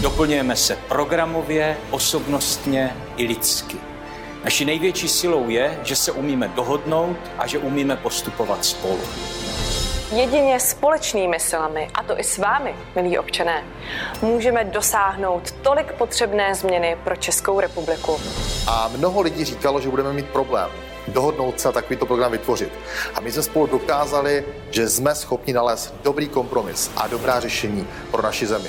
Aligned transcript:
Doplňujeme 0.00 0.56
se 0.56 0.76
programově, 0.88 1.76
osobnostně 1.90 2.96
i 3.16 3.24
lidsky. 3.24 3.76
Naší 4.44 4.64
největší 4.64 5.08
silou 5.08 5.48
je, 5.48 5.80
že 5.82 5.96
se 5.96 6.12
umíme 6.12 6.48
dohodnout 6.48 7.16
a 7.38 7.46
že 7.46 7.58
umíme 7.58 7.96
postupovat 7.96 8.64
spolu. 8.64 9.00
Jedině 10.12 10.60
společnými 10.60 11.40
silami, 11.40 11.88
a 11.94 12.02
to 12.02 12.20
i 12.20 12.24
s 12.24 12.38
vámi, 12.38 12.74
milí 12.94 13.18
občané, 13.18 13.64
můžeme 14.22 14.64
dosáhnout 14.64 15.50
tolik 15.50 15.92
potřebné 15.92 16.54
změny 16.54 16.96
pro 17.04 17.16
Českou 17.16 17.60
republiku. 17.60 18.20
A 18.66 18.90
mnoho 18.96 19.20
lidí 19.20 19.44
říkalo, 19.44 19.80
že 19.80 19.88
budeme 19.88 20.12
mít 20.12 20.26
problém 20.26 20.70
dohodnout 21.08 21.60
se 21.60 21.68
a 21.68 21.72
takovýto 21.72 22.06
program 22.06 22.32
vytvořit. 22.32 22.72
A 23.14 23.20
my 23.20 23.32
jsme 23.32 23.42
spolu 23.42 23.66
dokázali, 23.66 24.44
že 24.70 24.88
jsme 24.88 25.14
schopni 25.14 25.52
nalézt 25.52 25.94
dobrý 26.02 26.28
kompromis 26.28 26.90
a 26.96 27.06
dobrá 27.06 27.40
řešení 27.40 27.88
pro 28.10 28.22
naši 28.22 28.46
zemi. 28.46 28.68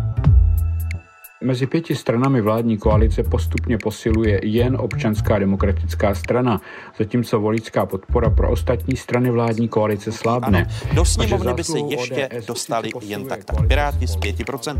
Mezi 1.43 1.67
pěti 1.67 1.95
stranami 1.95 2.41
vládní 2.41 2.77
koalice 2.77 3.23
postupně 3.23 3.77
posiluje 3.77 4.39
jen 4.43 4.77
občanská 4.79 5.39
demokratická 5.39 6.15
strana, 6.15 6.61
zatímco 6.97 7.39
voličská 7.39 7.85
podpora 7.85 8.29
pro 8.29 8.49
ostatní 8.51 8.97
strany 8.97 9.31
vládní 9.31 9.67
koalice 9.67 10.11
slábne. 10.11 10.57
Ano, 10.57 10.95
do 10.95 11.05
sněmovny 11.05 11.53
by 11.53 11.63
se 11.63 11.79
ještě 11.79 12.29
ODS 12.35 12.45
dostali 12.45 12.89
jen 13.01 13.25
tak 13.25 13.43
tak. 13.43 13.67
Piráti 13.67 14.07
s 14.07 14.17
5%. 14.17 14.77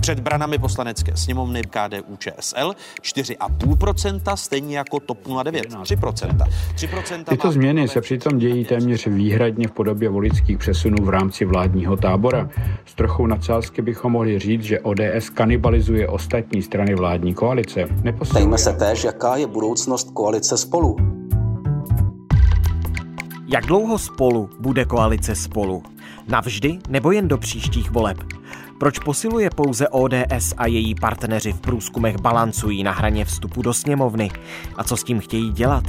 Před 0.00 0.20
branami 0.20 0.58
poslanecké 0.58 1.16
sněmovny 1.16 1.62
KDU 1.62 2.16
ČSL 2.18 2.72
4,5%, 3.02 4.36
stejně 4.36 4.78
jako 4.78 5.00
TOP 5.00 5.18
09 5.44 5.70
3%. 5.70 6.46
3% 6.74 7.24
Tyto 7.24 7.52
změny 7.52 7.88
se 7.88 8.00
přitom 8.00 8.38
dějí 8.38 8.64
téměř 8.64 9.06
výhradně 9.06 9.68
v 9.68 9.72
podobě 9.72 10.08
voličských 10.08 10.58
přesunů 10.58 11.04
v 11.04 11.08
rámci 11.08 11.44
vládního 11.44 11.96
tábora. 11.96 12.48
S 12.84 12.94
trochou 12.94 13.26
nadsázky 13.26 13.82
bychom 13.82 14.12
mohli 14.12 14.38
říct, 14.38 14.62
že 14.62 14.80
ODS 14.80 15.30
kanibalizuje 15.34 16.03
podporuje 16.04 16.08
ostatní 16.08 16.62
strany 16.62 16.94
vládní 16.94 17.34
koalice. 17.34 17.86
Ptejme 18.30 18.58
se 18.58 18.72
též, 18.72 19.04
jaká 19.04 19.36
je 19.36 19.46
budoucnost 19.46 20.10
koalice 20.10 20.58
spolu. 20.58 20.96
Jak 23.46 23.66
dlouho 23.66 23.98
spolu 23.98 24.50
bude 24.60 24.84
koalice 24.84 25.34
spolu? 25.34 25.82
Navždy 26.28 26.78
nebo 26.88 27.12
jen 27.12 27.28
do 27.28 27.38
příštích 27.38 27.90
voleb? 27.90 28.18
Proč 28.78 28.98
posiluje 28.98 29.50
pouze 29.50 29.88
ODS 29.88 30.54
a 30.56 30.66
její 30.66 30.94
partneři 30.94 31.52
v 31.52 31.60
průzkumech 31.60 32.20
balancují 32.20 32.82
na 32.82 32.92
hraně 32.92 33.24
vstupu 33.24 33.62
do 33.62 33.74
sněmovny? 33.74 34.30
A 34.76 34.84
co 34.84 34.96
s 34.96 35.04
tím 35.04 35.20
chtějí 35.20 35.52
dělat? 35.52 35.84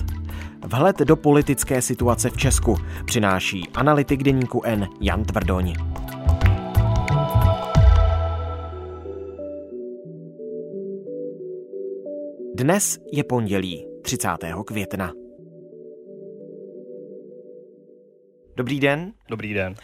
Vhled 0.67 0.99
do 0.99 1.15
politické 1.15 1.81
situace 1.81 2.29
v 2.29 2.37
Česku 2.37 2.77
přináší 3.05 3.69
analytik 3.75 4.23
deníku 4.23 4.61
N 4.65 4.87
Jan 5.01 5.23
Tvrdoň. 5.23 5.73
Dnes 12.57 12.99
je 13.11 13.23
pondělí 13.23 13.87
30. 14.01 14.29
května. 14.65 15.13
Dobrý 18.55 18.79
den. 18.79 19.13
Dobrý 19.29 19.53
den. 19.53 19.75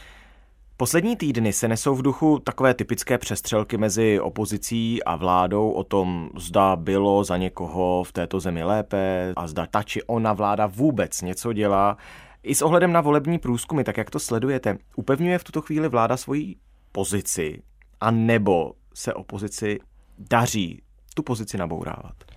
Poslední 0.77 1.15
týdny 1.15 1.53
se 1.53 1.67
nesou 1.67 1.95
v 1.95 2.01
duchu 2.01 2.39
takové 2.39 2.73
typické 2.73 3.17
přestřelky 3.17 3.77
mezi 3.77 4.19
opozicí 4.19 5.03
a 5.03 5.15
vládou 5.15 5.71
o 5.71 5.83
tom, 5.83 6.29
zda 6.37 6.75
bylo 6.75 7.23
za 7.23 7.37
někoho 7.37 8.03
v 8.03 8.11
této 8.11 8.39
zemi 8.39 8.63
lépe 8.63 9.33
a 9.35 9.47
zda 9.47 9.65
ta 9.65 9.83
či 9.83 10.03
ona 10.03 10.33
vláda 10.33 10.67
vůbec 10.67 11.21
něco 11.21 11.53
dělá. 11.53 11.97
I 12.43 12.55
s 12.55 12.61
ohledem 12.61 12.91
na 12.91 13.01
volební 13.01 13.39
průzkumy, 13.39 13.83
tak 13.83 13.97
jak 13.97 14.09
to 14.09 14.19
sledujete, 14.19 14.77
upevňuje 14.95 15.37
v 15.37 15.43
tuto 15.43 15.61
chvíli 15.61 15.89
vláda 15.89 16.17
svoji 16.17 16.55
pozici 16.91 17.61
a 18.01 18.11
nebo 18.11 18.73
se 18.93 19.13
opozici 19.13 19.79
daří 20.17 20.81
tu 21.15 21.23
pozici 21.23 21.57
nabourávat? 21.57 22.30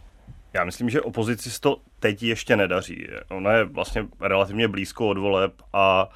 Já 0.55 0.65
myslím, 0.65 0.91
že 0.91 1.01
opozici 1.01 1.51
se 1.51 1.61
to 1.61 1.81
teď 2.01 2.23
ještě 2.23 2.57
nedaří. 2.57 3.07
Ona 3.31 3.53
je 3.53 3.65
vlastně 3.65 4.07
relativně 4.21 4.69
blízko 4.69 5.09
od 5.09 5.19
voleb 5.19 5.53
a 5.73 6.09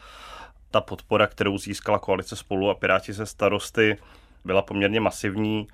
ta 0.70 0.80
podpora, 0.80 1.26
kterou 1.26 1.58
získala 1.58 1.98
koalice 1.98 2.36
spolu 2.36 2.70
a 2.70 2.74
Piráti 2.74 3.14
se 3.14 3.26
starosty, 3.26 3.96
byla 4.44 4.62
poměrně 4.62 5.00
masivní. 5.00 5.66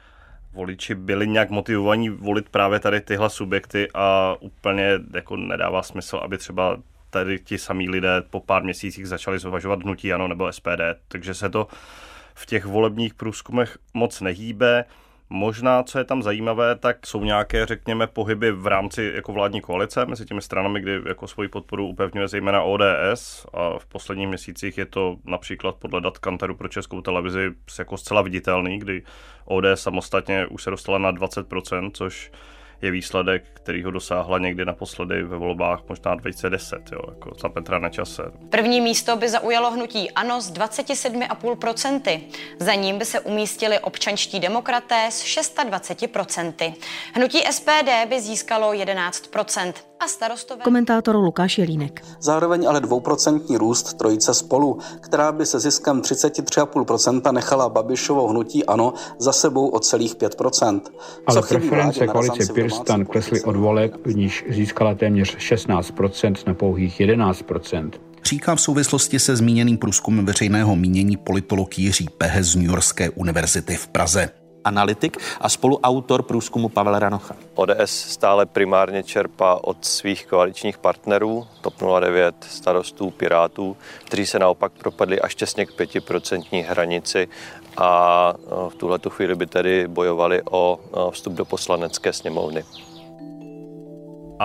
Voliči 0.52 0.94
byli 0.94 1.28
nějak 1.28 1.50
motivovaní 1.50 2.08
volit 2.10 2.48
právě 2.48 2.80
tady 2.80 3.00
tyhle 3.00 3.30
subjekty 3.30 3.88
a 3.94 4.36
úplně 4.40 4.90
jako 5.14 5.36
nedává 5.36 5.82
smysl, 5.82 6.16
aby 6.16 6.38
třeba 6.38 6.76
tady 7.10 7.38
ti 7.38 7.58
samí 7.58 7.88
lidé 7.88 8.22
po 8.30 8.40
pár 8.40 8.62
měsících 8.62 9.08
začali 9.08 9.38
zvažovat 9.38 9.82
hnutí 9.82 10.12
ano 10.12 10.28
nebo 10.28 10.52
SPD. 10.52 10.80
Takže 11.08 11.34
se 11.34 11.50
to 11.50 11.66
v 12.34 12.46
těch 12.46 12.64
volebních 12.64 13.14
průzkumech 13.14 13.78
moc 13.94 14.20
nehýbe. 14.20 14.84
Možná, 15.30 15.82
co 15.82 15.98
je 15.98 16.04
tam 16.04 16.22
zajímavé, 16.22 16.74
tak 16.74 17.06
jsou 17.06 17.24
nějaké, 17.24 17.66
řekněme, 17.66 18.06
pohyby 18.06 18.52
v 18.52 18.66
rámci 18.66 19.12
jako 19.14 19.32
vládní 19.32 19.60
koalice 19.60 20.06
mezi 20.06 20.24
těmi 20.24 20.42
stranami, 20.42 20.80
kdy 20.80 21.00
jako 21.06 21.26
svoji 21.26 21.48
podporu 21.48 21.88
upevňuje 21.88 22.28
zejména 22.28 22.62
ODS 22.62 23.46
a 23.54 23.78
v 23.78 23.86
posledních 23.86 24.28
měsících 24.28 24.78
je 24.78 24.86
to 24.86 25.16
například 25.24 25.74
podle 25.74 26.00
dat 26.00 26.18
Kantaru 26.18 26.54
pro 26.56 26.68
českou 26.68 27.00
televizi 27.00 27.50
jako 27.78 27.96
zcela 27.96 28.22
viditelný, 28.22 28.78
kdy 28.78 29.02
ODS 29.44 29.64
samostatně 29.74 30.46
už 30.46 30.62
se 30.62 30.70
dostala 30.70 30.98
na 30.98 31.12
20%, 31.12 31.90
což 31.94 32.30
je 32.84 32.90
výsledek, 32.90 33.44
který 33.52 33.82
ho 33.82 33.90
dosáhla 33.90 34.38
někdy 34.38 34.64
naposledy 34.64 35.22
ve 35.22 35.36
volbách 35.36 35.80
možná 35.88 36.14
2010, 36.14 36.92
jo, 36.92 37.00
jako 37.08 37.30
za 37.42 37.48
Petra 37.48 37.78
Nečase. 37.78 38.22
První 38.50 38.80
místo 38.80 39.16
by 39.16 39.28
zaujalo 39.28 39.70
hnutí 39.70 40.10
ANO 40.10 40.40
s 40.40 40.52
27,5%. 40.52 42.20
Za 42.58 42.74
ním 42.74 42.98
by 42.98 43.04
se 43.04 43.20
umístili 43.20 43.78
občanští 43.78 44.40
demokraté 44.40 45.06
s 45.10 45.24
26%. 45.24 46.74
Hnutí 47.14 47.38
SPD 47.50 48.08
by 48.08 48.20
získalo 48.20 48.72
11% 48.72 49.72
a 50.04 50.08
starostové... 50.08 50.64
Komentátor 50.64 51.16
Lukáš 51.16 51.58
Jelínek. 51.58 52.02
Zároveň 52.20 52.68
ale 52.68 52.80
dvouprocentní 52.80 53.56
růst 53.56 53.94
trojice 53.94 54.34
spolu, 54.34 54.78
která 55.00 55.32
by 55.32 55.46
se 55.46 55.60
ziskem 55.60 56.00
33,5% 56.00 57.32
nechala 57.32 57.68
Babišovo 57.68 58.28
hnutí 58.28 58.64
ANO 58.66 58.94
za 59.18 59.32
sebou 59.32 59.68
o 59.68 59.80
celých 59.80 60.16
5%. 60.16 60.80
Ale 61.26 61.42
preference 61.42 62.06
koalice 62.06 62.52
Pirstan 62.52 63.04
klesly 63.04 63.42
od 63.42 63.56
voleb, 63.56 64.06
v 64.06 64.16
níž 64.16 64.44
získala 64.48 64.94
téměř 64.94 65.36
16% 65.36 66.34
na 66.46 66.54
pouhých 66.54 67.00
11% 67.00 67.90
říká 68.26 68.54
v 68.54 68.60
souvislosti 68.60 69.18
se 69.18 69.36
zmíněným 69.36 69.78
průzkumem 69.78 70.26
veřejného 70.26 70.76
mínění 70.76 71.16
politolog 71.16 71.78
Jiří 71.78 72.08
Pehe 72.18 72.44
z 72.44 72.56
New 72.56 72.64
Yorkské 72.64 73.10
univerzity 73.10 73.76
v 73.76 73.88
Praze 73.88 74.30
analytik 74.64 75.16
a 75.40 75.48
spoluautor 75.48 76.22
průzkumu 76.22 76.68
Pavel 76.68 76.98
Ranocha. 76.98 77.36
ODS 77.54 77.90
stále 77.90 78.46
primárně 78.46 79.02
čerpá 79.02 79.64
od 79.64 79.84
svých 79.84 80.26
koaličních 80.26 80.78
partnerů, 80.78 81.46
TOP 81.60 81.74
09, 82.00 82.34
starostů, 82.48 83.10
pirátů, 83.10 83.76
kteří 84.04 84.26
se 84.26 84.38
naopak 84.38 84.72
propadli 84.72 85.20
až 85.20 85.34
těsně 85.34 85.66
k 85.66 85.72
pětiprocentní 85.72 86.62
hranici 86.62 87.28
a 87.76 88.34
v 88.68 88.74
tuhle 88.74 88.98
chvíli 89.08 89.34
by 89.34 89.46
tedy 89.46 89.88
bojovali 89.88 90.42
o 90.50 90.80
vstup 91.10 91.32
do 91.32 91.44
poslanecké 91.44 92.12
sněmovny. 92.12 92.64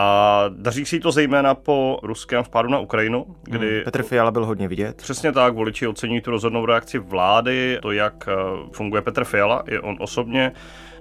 A 0.01 0.45
daří 0.49 0.85
si 0.85 0.99
to 0.99 1.11
zejména 1.11 1.55
po 1.55 1.99
ruském 2.03 2.43
vpádu 2.43 2.69
na 2.69 2.79
Ukrajinu, 2.79 3.25
kdy... 3.43 3.75
Hmm, 3.75 3.83
Petr 3.83 4.03
Fiala 4.03 4.31
byl 4.31 4.45
hodně 4.45 4.67
vidět. 4.67 4.97
Přesně 4.97 5.31
tak, 5.31 5.53
voliči 5.53 5.87
oceňují 5.87 6.21
tu 6.21 6.31
rozhodnou 6.31 6.65
reakci 6.65 6.99
vlády, 6.99 7.79
to, 7.81 7.91
jak 7.91 8.27
eh, 8.27 8.33
funguje 8.71 9.01
Petr 9.01 9.23
Fiala, 9.23 9.63
i 9.67 9.79
on 9.79 9.95
osobně, 9.99 10.51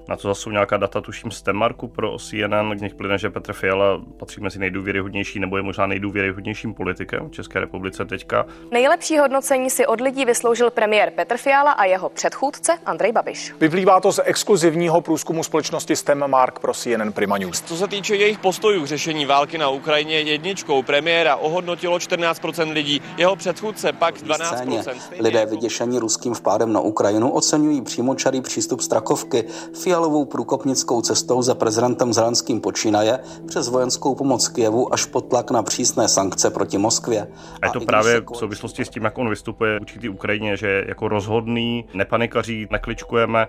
na 0.08 0.16
to 0.16 0.28
zase 0.28 0.40
jsou 0.40 0.50
nějaká 0.50 0.76
data, 0.76 1.00
tuším, 1.00 1.30
z 1.30 1.42
Temarku 1.42 1.88
pro 1.88 2.18
CNN, 2.18 2.78
z 2.78 2.82
nich 2.82 2.94
plyne, 2.94 3.18
že 3.18 3.30
Petr 3.30 3.52
Fiala 3.52 4.00
patří 4.16 4.40
mezi 4.40 4.58
nejdůvěryhodnější 4.58 5.40
nebo 5.40 5.56
je 5.56 5.62
možná 5.62 5.86
nejdůvěryhodnějším 5.86 6.74
politikem 6.74 7.28
v 7.28 7.32
České 7.32 7.60
republice 7.60 8.04
teďka. 8.04 8.46
Nejlepší 8.70 9.18
hodnocení 9.18 9.70
si 9.70 9.86
od 9.86 10.00
lidí 10.00 10.24
vysloužil 10.24 10.70
premiér 10.70 11.10
Petr 11.10 11.36
Fiala 11.36 11.72
a 11.72 11.84
jeho 11.84 12.08
předchůdce 12.08 12.78
Andrej 12.86 13.12
Babiš. 13.12 13.54
Vyplývá 13.60 14.00
to 14.00 14.12
z 14.12 14.20
exkluzivního 14.24 15.00
průzkumu 15.00 15.44
společnosti 15.44 15.96
STEM 15.96 16.24
Mark 16.26 16.58
pro 16.58 16.74
CNN 16.74 17.12
Prima 17.12 17.38
News. 17.38 17.60
Co 17.60 17.76
se 17.76 17.88
týče 17.88 18.16
jejich 18.16 18.38
postojů 18.38 18.82
k 18.82 18.86
řešení 18.86 19.26
války 19.26 19.58
na 19.58 19.68
Ukrajině, 19.68 20.20
jedničkou 20.20 20.82
premiéra 20.82 21.36
ohodnotilo 21.36 21.98
14% 21.98 22.72
lidí, 22.72 23.02
jeho 23.16 23.36
předchůdce 23.36 23.92
pak 23.92 24.14
12%. 24.14 24.94
Lidé 25.20 25.46
vyděšení 25.46 25.98
ruským 25.98 26.34
vpádem 26.34 26.72
na 26.72 26.80
Ukrajinu 26.80 27.30
oceňují 27.30 27.82
přímočarý 27.82 28.40
přístup 28.40 28.80
Strakovky. 28.80 29.44
Fiala 29.82 29.97
Fialovou 29.98 30.24
průkopnickou 30.24 31.00
cestou 31.00 31.42
za 31.42 31.54
prezidentem 31.54 32.12
Zelenským 32.12 32.60
počínaje 32.60 33.18
přes 33.46 33.68
vojenskou 33.68 34.14
pomoc 34.14 34.48
Kijevu 34.48 34.94
až 34.94 35.04
pod 35.04 35.20
tlak 35.20 35.50
na 35.50 35.62
přísné 35.62 36.08
sankce 36.08 36.50
proti 36.50 36.78
Moskvě. 36.78 37.28
A 37.62 37.66
je 37.66 37.72
to 37.72 37.82
a 37.82 37.84
právě 37.84 38.20
v 38.20 38.36
souvislosti 38.36 38.84
s 38.84 38.88
tím, 38.88 39.04
jak 39.04 39.18
on 39.18 39.30
vystupuje 39.30 39.80
určitý 39.80 40.08
Ukrajině, 40.08 40.56
že 40.56 40.68
je 40.68 40.84
jako 40.88 41.08
rozhodný, 41.08 41.84
nepanikaří, 41.94 42.66
nekličkujeme, 42.70 43.46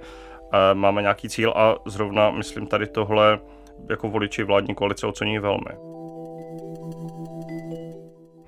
máme 0.73 1.01
nějaký 1.01 1.29
cíl 1.29 1.53
a 1.55 1.75
zrovna, 1.85 2.31
myslím, 2.31 2.67
tady 2.67 2.87
tohle 2.87 3.39
jako 3.89 4.09
voliči 4.09 4.43
vládní 4.43 4.75
koalice 4.75 5.07
ocení 5.07 5.39
velmi. 5.39 5.71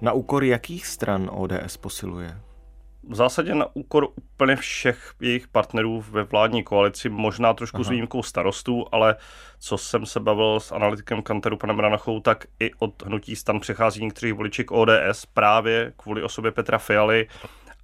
Na 0.02 0.14
úkor 0.14 0.44
jakých 0.44 0.88
stran 0.88 1.30
ODS 1.34 1.78
posiluje? 1.78 2.38
V 3.10 3.16
zásadě 3.16 3.56
na 3.56 3.66
úkor 3.74 4.08
úplně 4.16 4.56
všech 4.56 5.14
jejich 5.22 5.48
partnerů 5.48 6.04
ve 6.10 6.24
vládní 6.24 6.64
koalici, 6.64 7.10
možná 7.10 7.54
trošku 7.54 7.78
Aha. 7.78 7.84
s 7.84 7.90
výjimkou 7.90 8.24
starostů, 8.24 8.86
ale 8.92 9.16
co 9.60 9.78
jsem 9.78 10.06
se 10.06 10.20
bavil 10.20 10.60
s 10.60 10.72
analytikem 10.72 11.22
Kanteru 11.22 11.58
panem 11.58 11.80
Ranachou, 11.80 12.20
tak 12.20 12.46
i 12.60 12.72
od 12.80 13.04
hnutí 13.06 13.36
stan 13.36 13.60
přechází 13.60 14.04
někteří 14.04 14.32
voliči 14.32 14.64
k 14.64 14.72
ODS 14.72 15.26
právě 15.34 15.94
kvůli 15.98 16.24
osobě 16.24 16.52
Petra 16.52 16.78
Fialy, 16.78 17.28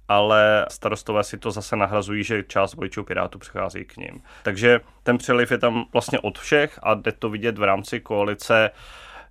ale 0.08 0.66
starostové 0.70 1.24
si 1.24 1.38
to 1.38 1.50
zase 1.50 1.76
nahrazují, 1.76 2.24
že 2.24 2.42
část 2.42 2.74
voličů 2.74 3.04
Pirátů 3.04 3.38
přechází 3.38 3.84
k 3.84 3.96
ním. 3.96 4.22
Takže 4.42 4.80
ten 5.02 5.18
přeliv 5.18 5.50
je 5.50 5.58
tam 5.58 5.84
vlastně 5.92 6.18
od 6.18 6.38
všech 6.38 6.78
a 6.82 6.94
jde 6.94 7.12
to 7.12 7.30
vidět 7.30 7.58
v 7.58 7.62
rámci 7.62 8.00
koalice 8.00 8.70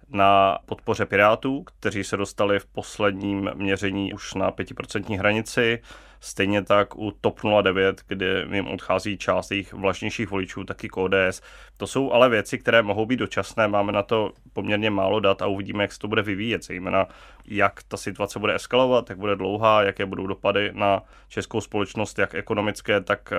na 0.09 0.57
podpoře 0.65 1.05
Pirátů, 1.05 1.63
kteří 1.63 2.03
se 2.03 2.17
dostali 2.17 2.59
v 2.59 2.65
posledním 2.65 3.51
měření 3.53 4.13
už 4.13 4.33
na 4.33 4.51
5% 4.51 5.17
hranici. 5.17 5.79
Stejně 6.19 6.61
tak 6.61 6.97
u 6.97 7.11
TOP 7.21 7.39
09, 7.61 8.01
kde 8.07 8.45
jim 8.53 8.67
odchází 8.67 9.17
část 9.17 9.51
jejich 9.51 9.73
vlažnějších 9.73 10.29
voličů, 10.29 10.63
taky 10.63 10.89
k 10.89 10.97
ODS. 10.97 11.41
To 11.77 11.87
jsou 11.87 12.11
ale 12.11 12.29
věci, 12.29 12.57
které 12.57 12.81
mohou 12.81 13.05
být 13.05 13.19
dočasné. 13.19 13.67
Máme 13.67 13.91
na 13.91 14.03
to 14.03 14.31
poměrně 14.53 14.89
málo 14.89 15.19
dat 15.19 15.41
a 15.41 15.47
uvidíme, 15.47 15.83
jak 15.83 15.91
se 15.91 15.99
to 15.99 16.07
bude 16.07 16.21
vyvíjet. 16.21 16.63
Zejména 16.63 17.07
jak 17.47 17.83
ta 17.83 17.97
situace 17.97 18.39
bude 18.39 18.55
eskalovat, 18.55 19.09
jak 19.09 19.19
bude 19.19 19.35
dlouhá, 19.35 19.83
jaké 19.83 20.05
budou 20.05 20.27
dopady 20.27 20.71
na 20.73 21.03
českou 21.27 21.61
společnost, 21.61 22.19
jak 22.19 22.35
ekonomické, 22.35 23.01
tak 23.01 23.31
eh, 23.31 23.37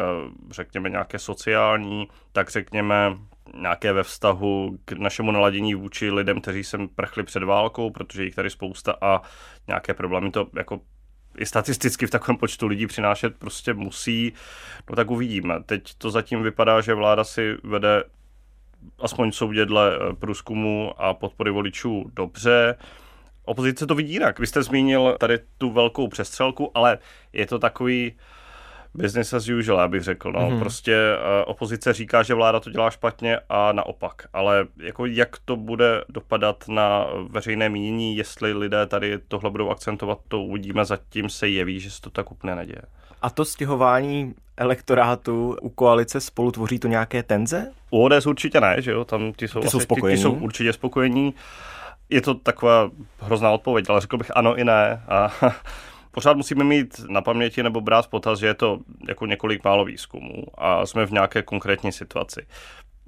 řekněme 0.50 0.90
nějaké 0.90 1.18
sociální, 1.18 2.08
tak 2.32 2.50
řekněme 2.50 3.16
nějaké 3.54 3.92
ve 3.92 4.02
vztahu 4.02 4.78
k 4.84 4.92
našemu 4.92 5.30
naladění 5.30 5.74
vůči 5.74 6.10
lidem, 6.10 6.40
kteří 6.40 6.64
sem 6.64 6.88
prchli 6.88 7.22
před 7.22 7.42
válkou, 7.42 7.90
protože 7.90 8.24
jich 8.24 8.34
tady 8.34 8.50
spousta 8.50 8.96
a 9.00 9.22
nějaké 9.68 9.94
problémy 9.94 10.30
to 10.30 10.46
jako 10.56 10.80
i 11.38 11.46
statisticky 11.46 12.06
v 12.06 12.10
takovém 12.10 12.36
počtu 12.36 12.66
lidí 12.66 12.86
přinášet 12.86 13.38
prostě 13.38 13.74
musí, 13.74 14.32
no 14.90 14.96
tak 14.96 15.10
uvidíme. 15.10 15.62
Teď 15.66 15.94
to 15.98 16.10
zatím 16.10 16.42
vypadá, 16.42 16.80
že 16.80 16.94
vláda 16.94 17.24
si 17.24 17.56
vede 17.64 18.04
aspoň 18.98 19.32
soudě 19.32 19.62
eh, 19.62 20.14
průzkumu 20.18 20.92
a 21.02 21.14
podpory 21.14 21.50
voličů 21.50 22.10
dobře. 22.12 22.74
Opozice 23.44 23.86
to 23.86 23.94
vidí 23.94 24.12
jinak. 24.12 24.38
Vy 24.38 24.46
jste 24.46 24.62
zmínil 24.62 25.16
tady 25.20 25.38
tu 25.58 25.70
velkou 25.70 26.08
přestřelku, 26.08 26.70
ale 26.74 26.98
je 27.32 27.46
to 27.46 27.58
takový 27.58 28.16
business 29.02 29.32
as 29.32 29.48
usual, 29.48 29.78
já 29.78 29.88
bych 29.88 30.02
řekl. 30.02 30.32
No. 30.32 30.40
Mm-hmm. 30.40 30.58
Prostě 30.58 30.96
uh, 30.96 31.50
opozice 31.50 31.92
říká, 31.92 32.22
že 32.22 32.34
vláda 32.34 32.60
to 32.60 32.70
dělá 32.70 32.90
špatně 32.90 33.38
a 33.48 33.72
naopak. 33.72 34.22
Ale 34.32 34.66
jako 34.76 35.06
jak 35.06 35.36
to 35.44 35.56
bude 35.56 36.04
dopadat 36.08 36.64
na 36.68 37.06
veřejné 37.28 37.68
mínění, 37.68 38.16
jestli 38.16 38.52
lidé 38.52 38.86
tady 38.86 39.18
tohle 39.28 39.50
budou 39.50 39.70
akcentovat, 39.70 40.18
to 40.28 40.42
uvidíme. 40.42 40.84
Zatím 40.84 41.28
se 41.28 41.48
jeví, 41.48 41.80
že 41.80 41.90
se 41.90 42.00
to 42.00 42.10
tak 42.10 42.32
úplně 42.32 42.54
neděje. 42.54 42.82
A 43.22 43.30
to 43.30 43.44
stěhování 43.44 44.34
elektorátu 44.56 45.56
u 45.62 45.68
koalice 45.68 46.20
spolu 46.20 46.50
tvoří 46.52 46.78
to 46.78 46.88
nějaké 46.88 47.22
tenze? 47.22 47.72
U 47.90 48.04
ODS 48.04 48.26
určitě 48.26 48.60
ne, 48.60 48.76
že 48.78 48.90
jo, 48.90 49.04
tam 49.04 49.32
ti 49.32 49.48
jsou, 49.48 49.60
ty 49.60 49.68
jsou, 49.68 49.80
spokojení. 49.80 50.16
Ty, 50.16 50.18
ty 50.18 50.22
jsou 50.22 50.32
určitě 50.32 50.72
spokojení. 50.72 51.34
Je 52.10 52.20
to 52.20 52.34
taková 52.34 52.90
hrozná 53.20 53.50
odpověď, 53.50 53.86
ale 53.88 54.00
řekl 54.00 54.16
bych 54.16 54.36
ano 54.36 54.56
i 54.56 54.64
ne. 54.64 55.02
A 55.08 55.32
pořád 56.10 56.36
musíme 56.36 56.64
mít 56.64 57.00
na 57.08 57.22
paměti 57.22 57.62
nebo 57.62 57.80
brát 57.80 58.06
potaz, 58.06 58.38
že 58.38 58.46
je 58.46 58.54
to 58.54 58.78
jako 59.08 59.26
několik 59.26 59.64
málo 59.64 59.84
výzkumů 59.84 60.44
a 60.58 60.86
jsme 60.86 61.06
v 61.06 61.12
nějaké 61.12 61.42
konkrétní 61.42 61.92
situaci. 61.92 62.46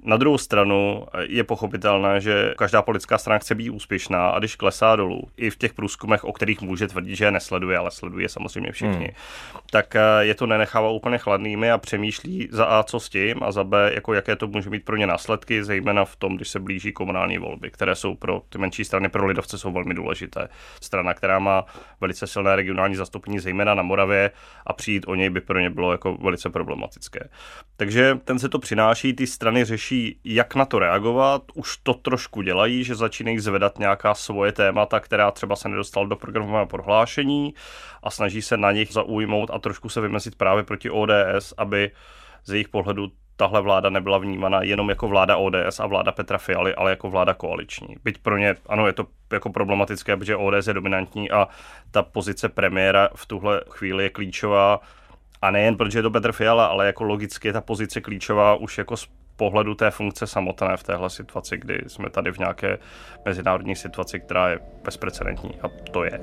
Na 0.03 0.17
druhou 0.17 0.37
stranu 0.37 1.05
je 1.27 1.43
pochopitelné, 1.43 2.21
že 2.21 2.53
každá 2.57 2.81
politická 2.81 3.17
strana 3.17 3.39
chce 3.39 3.55
být 3.55 3.69
úspěšná 3.69 4.29
a 4.29 4.39
když 4.39 4.55
klesá 4.55 4.95
dolů, 4.95 5.21
i 5.37 5.49
v 5.49 5.57
těch 5.57 5.73
průzkumech, 5.73 6.23
o 6.23 6.33
kterých 6.33 6.61
může 6.61 6.87
tvrdit, 6.87 7.15
že 7.15 7.25
je 7.25 7.31
nesleduje, 7.31 7.77
ale 7.77 7.91
sleduje 7.91 8.29
samozřejmě 8.29 8.71
všichni, 8.71 9.05
hmm. 9.05 9.61
tak 9.71 9.95
eh, 9.95 10.01
je 10.19 10.35
to 10.35 10.47
nenechává 10.47 10.89
úplně 10.89 11.17
chladnými 11.17 11.71
a 11.71 11.77
přemýšlí 11.77 12.49
za 12.51 12.65
A, 12.65 12.83
co 12.83 12.99
s 12.99 13.09
tím 13.09 13.43
a 13.43 13.51
za 13.51 13.63
B, 13.63 13.91
jako 13.93 14.13
jaké 14.13 14.35
to 14.35 14.47
může 14.47 14.69
mít 14.69 14.85
pro 14.85 14.95
ně 14.95 15.07
následky, 15.07 15.63
zejména 15.63 16.05
v 16.05 16.15
tom, 16.15 16.35
když 16.35 16.49
se 16.49 16.59
blíží 16.59 16.91
komunální 16.91 17.37
volby, 17.37 17.71
které 17.71 17.95
jsou 17.95 18.15
pro 18.15 18.41
ty 18.49 18.57
menší 18.57 18.85
strany, 18.85 19.09
pro 19.09 19.25
lidovce 19.25 19.57
jsou 19.57 19.71
velmi 19.71 19.93
důležité. 19.93 20.47
Strana, 20.81 21.13
která 21.13 21.39
má 21.39 21.65
velice 22.01 22.27
silné 22.27 22.55
regionální 22.55 22.95
zastoupení, 22.95 23.39
zejména 23.39 23.73
na 23.73 23.83
Moravě 23.83 24.31
a 24.67 24.73
přijít 24.73 25.05
o 25.07 25.15
něj 25.15 25.29
by 25.29 25.41
pro 25.41 25.59
ně 25.59 25.69
bylo 25.69 25.91
jako 25.91 26.13
velice 26.13 26.49
problematické. 26.49 27.29
Takže 27.77 28.17
ten 28.23 28.39
se 28.39 28.49
to 28.49 28.59
přináší, 28.59 29.13
ty 29.13 29.27
strany 29.27 29.65
řeší 29.65 29.90
řeší, 29.91 30.19
jak 30.23 30.55
na 30.55 30.65
to 30.65 30.79
reagovat. 30.79 31.41
Už 31.53 31.77
to 31.77 31.93
trošku 31.93 32.41
dělají, 32.41 32.83
že 32.83 32.95
začínají 32.95 33.39
zvedat 33.39 33.79
nějaká 33.79 34.13
svoje 34.13 34.51
témata, 34.51 34.99
která 34.99 35.31
třeba 35.31 35.55
se 35.55 35.69
nedostal 35.69 36.07
do 36.07 36.15
programového 36.15 36.65
prohlášení 36.65 37.53
a 38.03 38.09
snaží 38.09 38.41
se 38.41 38.57
na 38.57 38.71
nich 38.71 38.91
zaujmout 38.91 39.51
a 39.53 39.59
trošku 39.59 39.89
se 39.89 40.01
vymezit 40.01 40.35
právě 40.35 40.63
proti 40.63 40.89
ODS, 40.89 41.53
aby 41.57 41.91
z 42.43 42.51
jejich 42.51 42.69
pohledu 42.69 43.11
tahle 43.35 43.61
vláda 43.61 43.89
nebyla 43.89 44.17
vnímána 44.17 44.63
jenom 44.63 44.89
jako 44.89 45.07
vláda 45.07 45.37
ODS 45.37 45.79
a 45.79 45.87
vláda 45.87 46.11
Petra 46.11 46.37
Fialy, 46.37 46.75
ale 46.75 46.89
jako 46.89 47.09
vláda 47.09 47.33
koaliční. 47.33 47.95
Byť 48.03 48.17
pro 48.17 48.37
ně, 48.37 48.55
ano, 48.69 48.87
je 48.87 48.93
to 48.93 49.07
jako 49.33 49.49
problematické, 49.49 50.17
protože 50.17 50.35
ODS 50.35 50.67
je 50.67 50.73
dominantní 50.73 51.31
a 51.31 51.47
ta 51.91 52.03
pozice 52.03 52.49
premiéra 52.49 53.09
v 53.15 53.25
tuhle 53.25 53.61
chvíli 53.69 54.03
je 54.03 54.09
klíčová. 54.09 54.79
A 55.41 55.51
nejen 55.51 55.77
protože 55.77 55.99
je 55.99 56.03
to 56.03 56.11
Petr 56.11 56.31
Fiala, 56.31 56.65
ale 56.65 56.85
jako 56.85 57.03
logicky 57.03 57.47
je 57.47 57.53
ta 57.53 57.61
pozice 57.61 58.01
klíčová 58.01 58.55
už 58.55 58.77
jako 58.77 58.95
pohledu 59.41 59.75
té 59.75 59.91
funkce 59.91 60.27
samotné 60.27 60.77
v 60.77 60.83
téhle 60.83 61.09
situaci, 61.09 61.57
kdy 61.57 61.81
jsme 61.87 62.09
tady 62.09 62.31
v 62.31 62.37
nějaké 62.37 62.77
mezinárodní 63.25 63.75
situaci, 63.75 64.19
která 64.19 64.49
je 64.49 64.59
bezprecedentní 64.83 65.51
a 65.61 65.67
to 65.91 66.03
je. 66.03 66.21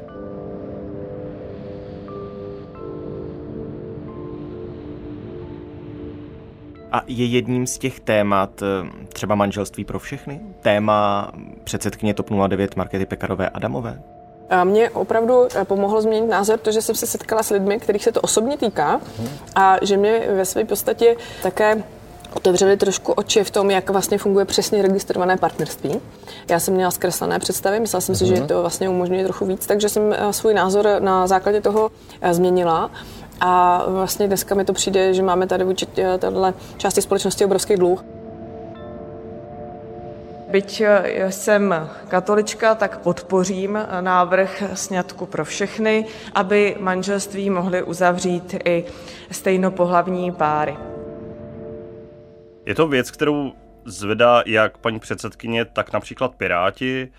A 6.93 7.03
je 7.07 7.25
jedním 7.25 7.67
z 7.67 7.79
těch 7.79 8.01
témat 8.01 8.63
eh, 8.63 8.67
třeba 9.09 9.35
manželství 9.35 9.85
pro 9.85 9.99
všechny? 9.99 10.41
Téma 10.63 11.33
předsedkyně 11.65 12.15
TOP 12.15 12.31
09 12.49 12.77
Markety 12.77 13.07
Pekarové 13.07 13.49
Adamové? 13.49 14.03
A 14.51 14.65
mě 14.65 14.91
opravdu 14.91 15.49
eh, 15.55 15.65
pomohlo 15.65 16.03
změnit 16.03 16.29
názor 16.29 16.59
to, 16.59 16.73
že 16.73 16.83
jsem 16.83 16.95
se 16.95 17.07
setkala 17.07 17.43
s 17.43 17.51
lidmi, 17.51 17.79
kterých 17.79 18.05
se 18.05 18.13
to 18.13 18.21
osobně 18.21 18.57
týká 18.57 19.01
a 19.55 19.77
že 19.83 19.97
mě 19.97 20.21
ve 20.35 20.45
své 20.45 20.65
podstatě 20.65 21.17
také 21.43 21.83
otevřeli 22.35 22.77
trošku 22.77 23.13
oči 23.13 23.45
v 23.45 23.51
tom, 23.51 23.71
jak 23.71 23.91
vlastně 23.91 24.19
funguje 24.19 24.45
přesně 24.45 24.83
registrované 24.83 25.37
partnerství. 25.37 26.01
Já 26.51 26.61
jsem 26.61 26.75
měla 26.75 26.91
zkreslené 26.91 27.39
představy, 27.39 27.81
myslela 27.81 28.01
jsem 28.01 28.15
si, 28.15 28.25
mm-hmm. 28.25 28.29
že 28.29 28.35
mhm. 28.35 28.47
to 28.47 28.61
vlastně 28.61 28.89
umožňuje 28.89 29.25
trochu 29.25 29.47
víc, 29.47 29.67
takže 29.67 29.89
jsem 29.89 30.13
eh, 30.13 30.33
svůj 30.33 30.55
názor 30.55 30.89
na 30.99 31.27
základě 31.27 31.61
toho 31.61 31.91
eh, 32.21 32.35
změnila. 32.35 32.91
A 33.41 33.85
vlastně 33.87 34.27
dneska 34.27 34.55
mi 34.55 34.65
to 34.65 34.73
přijde, 34.73 35.15
že 35.15 35.23
máme 35.23 35.47
tady 35.47 35.65
vůči 35.65 35.87
eh, 35.99 36.19
téhle 36.19 36.55
části 36.77 37.03
společnosti 37.03 37.45
obrovský 37.45 37.77
dluh. 37.77 38.05
Byť 40.51 40.83
jsem 41.31 41.89
katolička, 42.09 42.75
tak 42.75 42.99
podpořím 42.99 43.79
návrh 44.01 44.63
sňatku 44.75 45.27
pro 45.27 45.45
všechny, 45.45 46.07
aby 46.35 46.77
manželství 46.81 47.51
mohly 47.51 47.83
uzavřít 47.83 48.55
i 48.65 48.85
stejnopohlavní 49.31 50.33
páry. 50.33 50.77
Je 52.69 52.75
to 52.75 52.89
věc, 52.89 53.11
kterou 53.11 53.53
zvedá 53.85 54.43
jak 54.47 54.79
paní 54.79 54.99
předsedkyně, 54.99 55.65
tak 55.65 55.93
například 55.93 56.35
Piráti. 56.35 57.13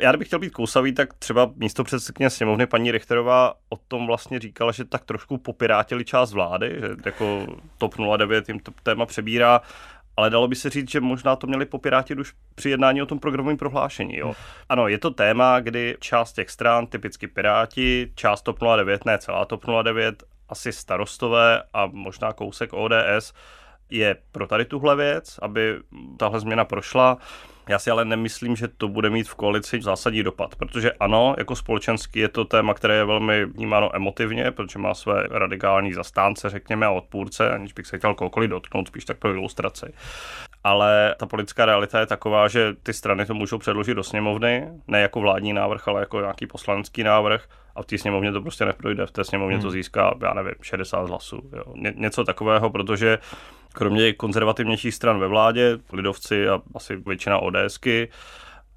Já 0.00 0.10
kdybych 0.10 0.28
chtěl 0.28 0.38
být 0.38 0.50
kousavý, 0.50 0.92
tak 0.92 1.14
třeba 1.14 1.50
místo 1.56 1.84
předsedkyně 1.84 2.30
sněmovny 2.30 2.66
paní 2.66 2.90
Richterová 2.90 3.54
o 3.68 3.76
tom 3.76 4.06
vlastně 4.06 4.38
říkala, 4.38 4.72
že 4.72 4.84
tak 4.84 5.04
trošku 5.04 5.38
popirátili 5.38 6.04
část 6.04 6.32
vlády, 6.32 6.76
že 6.80 6.88
jako 7.06 7.46
TOP 7.78 7.94
09 8.16 8.48
jim 8.48 8.60
to 8.60 8.72
téma 8.82 9.06
přebírá, 9.06 9.60
ale 10.16 10.30
dalo 10.30 10.48
by 10.48 10.56
se 10.56 10.70
říct, 10.70 10.90
že 10.90 11.00
možná 11.00 11.36
to 11.36 11.46
měli 11.46 11.66
popirátit 11.66 12.18
už 12.18 12.32
při 12.54 12.70
jednání 12.70 13.02
o 13.02 13.06
tom 13.06 13.18
programovém 13.18 13.56
prohlášení. 13.56 14.16
Jo. 14.16 14.34
Ano, 14.68 14.88
je 14.88 14.98
to 14.98 15.10
téma, 15.10 15.60
kdy 15.60 15.96
část 16.00 16.32
těch 16.32 16.50
stran, 16.50 16.86
typicky 16.86 17.26
Piráti, 17.26 18.12
část 18.14 18.42
TOP 18.42 18.58
09, 18.76 19.04
ne 19.04 19.18
celá 19.18 19.44
TOP 19.44 19.64
09, 19.82 20.22
asi 20.48 20.72
starostové 20.72 21.62
a 21.74 21.86
možná 21.86 22.32
kousek 22.32 22.72
ODS, 22.72 23.32
je 23.92 24.16
pro 24.32 24.46
tady 24.46 24.64
tuhle 24.64 24.96
věc, 24.96 25.38
aby 25.42 25.78
tahle 26.16 26.40
změna 26.40 26.64
prošla. 26.64 27.18
Já 27.68 27.78
si 27.78 27.90
ale 27.90 28.04
nemyslím, 28.04 28.56
že 28.56 28.68
to 28.68 28.88
bude 28.88 29.10
mít 29.10 29.28
v 29.28 29.34
koalici 29.34 29.82
zásadní 29.82 30.22
dopad, 30.22 30.54
protože 30.54 30.92
ano, 30.92 31.34
jako 31.38 31.56
společenský 31.56 32.18
je 32.18 32.28
to 32.28 32.44
téma, 32.44 32.74
které 32.74 32.94
je 32.94 33.04
velmi 33.04 33.44
vnímáno 33.44 33.96
emotivně, 33.96 34.50
protože 34.50 34.78
má 34.78 34.94
své 34.94 35.26
radikální 35.30 35.92
zastánce, 35.92 36.50
řekněme, 36.50 36.86
a 36.86 36.90
odpůrce, 36.90 37.50
aniž 37.50 37.72
bych 37.72 37.86
se 37.86 37.98
chtěl 37.98 38.14
kohokoliv 38.14 38.50
dotknout, 38.50 38.88
spíš 38.88 39.04
tak 39.04 39.18
pro 39.18 39.32
ilustraci. 39.32 39.92
Ale 40.64 41.14
ta 41.18 41.26
politická 41.26 41.64
realita 41.64 42.00
je 42.00 42.06
taková, 42.06 42.48
že 42.48 42.74
ty 42.82 42.92
strany 42.92 43.26
to 43.26 43.34
můžou 43.34 43.58
předložit 43.58 43.94
do 43.94 44.02
sněmovny, 44.02 44.68
ne 44.88 45.00
jako 45.00 45.20
vládní 45.20 45.52
návrh, 45.52 45.88
ale 45.88 46.00
jako 46.00 46.20
nějaký 46.20 46.46
poslanecký 46.46 47.02
návrh 47.02 47.48
a 47.76 47.82
v 47.82 47.86
té 47.86 47.98
sněmovně 47.98 48.32
to 48.32 48.42
prostě 48.42 48.64
neprojde. 48.64 49.06
V 49.06 49.10
té 49.10 49.24
sněmovně 49.24 49.56
hmm. 49.56 49.62
to 49.62 49.70
získá, 49.70 50.14
já 50.22 50.34
nevím, 50.34 50.54
60 50.62 51.08
hlasů. 51.08 51.40
Jo. 51.56 51.64
Ně, 51.76 51.92
něco 51.96 52.24
takového, 52.24 52.70
protože 52.70 53.18
kromě 53.72 54.12
konzervativnějších 54.12 54.94
stran 54.94 55.18
ve 55.18 55.26
vládě, 55.26 55.78
lidovci 55.92 56.48
a 56.48 56.60
asi 56.74 56.96
většina 56.96 57.38
ODSky, 57.38 58.08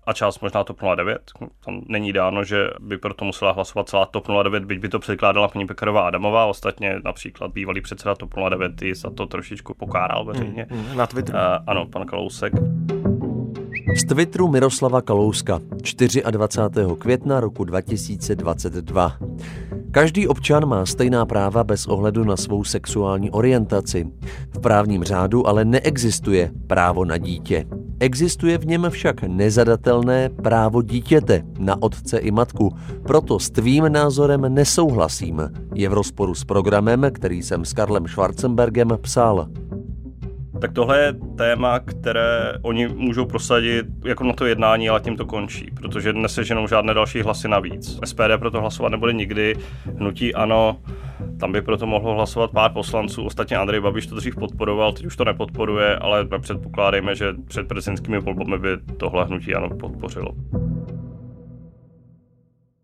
a 0.08 0.14
část 0.14 0.40
možná 0.40 0.64
TOP 0.64 0.80
09. 0.96 1.32
Tam 1.66 1.82
není 1.88 2.14
dáno, 2.14 2.44
že 2.44 2.70
by 2.80 2.98
proto 2.98 3.26
musela 3.26 3.52
hlasovat 3.52 3.90
celá 3.90 4.06
TOP 4.06 4.28
09, 4.44 4.66
byť 4.66 4.80
by 4.80 4.90
to 4.90 5.00
předkládala 5.00 5.48
paní 5.48 5.68
Pekarová 5.68 6.08
Adamová. 6.08 6.46
Ostatně 6.46 7.00
například 7.04 7.52
bývalý 7.52 7.82
předseda 7.82 8.16
TOP 8.16 8.34
09 8.50 8.82
i 8.82 8.96
za 8.96 9.10
to 9.10 9.26
trošičku 9.26 9.74
pokáral 9.74 10.26
veřejně. 10.26 10.68
Mm, 10.70 10.78
mm, 10.78 10.98
na 10.98 11.08
Twitteru. 11.08 11.38
Uh, 11.38 11.44
ano, 11.68 11.86
pan 11.86 12.06
Kalousek. 12.06 12.54
Z 13.94 14.04
Twitteru 14.04 14.48
Miroslava 14.48 15.02
Kalouska 15.02 15.62
24. 16.32 16.96
května 16.98 17.40
roku 17.40 17.64
2022. 17.64 19.18
Každý 19.92 20.28
občan 20.28 20.66
má 20.66 20.86
stejná 20.86 21.26
práva 21.26 21.64
bez 21.64 21.88
ohledu 21.88 22.24
na 22.24 22.38
svou 22.38 22.64
sexuální 22.64 23.32
orientaci. 23.32 24.08
V 24.50 24.60
právním 24.60 25.04
řádu 25.04 25.48
ale 25.48 25.66
neexistuje 25.66 26.52
právo 26.68 27.06
na 27.06 27.18
dítě. 27.18 27.66
Existuje 28.00 28.58
v 28.58 28.66
něm 28.66 28.88
však 28.90 29.24
nezadatelné 29.24 30.30
právo 30.30 30.82
dítěte 30.82 31.44
na 31.60 31.82
otce 31.82 32.18
i 32.18 32.32
matku. 32.32 32.72
Proto 33.04 33.40
s 33.40 33.50
tvým 33.50 33.92
názorem 33.92 34.54
nesouhlasím. 34.54 35.42
Je 35.74 35.90
v 35.90 35.94
rozporu 35.94 36.36
s 36.36 36.44
programem, 36.44 37.06
který 37.12 37.44
jsem 37.44 37.66
s 37.66 37.74
Karlem 37.74 38.08
Schwarzenbergem 38.08 38.90
psal. 39.02 39.48
Tak 40.66 40.74
tohle 40.74 41.00
je 41.00 41.14
téma, 41.38 41.80
které 41.80 42.54
oni 42.62 42.88
můžou 42.88 43.26
prosadit 43.26 43.86
jako 44.06 44.24
na 44.24 44.34
to 44.34 44.46
jednání, 44.46 44.90
ale 44.90 45.02
tím 45.02 45.18
to 45.18 45.26
končí, 45.26 45.72
protože 45.76 46.14
neseženou 46.14 46.68
žádné 46.68 46.94
další 46.94 47.22
hlasy 47.22 47.48
navíc. 47.48 48.00
SPD 48.06 48.38
proto 48.40 48.62
hlasovat 48.62 48.90
nebude 48.90 49.14
nikdy, 49.14 49.56
hnutí 49.98 50.36
ano, 50.36 50.78
tam 51.40 51.52
by 51.52 51.62
proto 51.62 51.86
mohlo 51.86 52.14
hlasovat 52.14 52.52
pár 52.52 52.74
poslanců. 52.74 53.26
Ostatně 53.26 53.58
Andrej 53.58 53.82
Babiš 53.82 54.08
to 54.08 54.16
dřív 54.16 54.36
podporoval, 54.36 54.94
teď 54.94 55.06
už 55.06 55.16
to 55.16 55.26
nepodporuje, 55.26 55.96
ale 55.96 56.28
předpokládejme, 56.42 57.16
že 57.16 57.34
před 57.48 57.68
prezidentskými 57.68 58.20
volbami 58.20 58.60
by 58.60 58.70
tohle 58.98 59.26
hnutí 59.26 59.56
ano 59.56 59.70
podpořilo. 59.70 60.32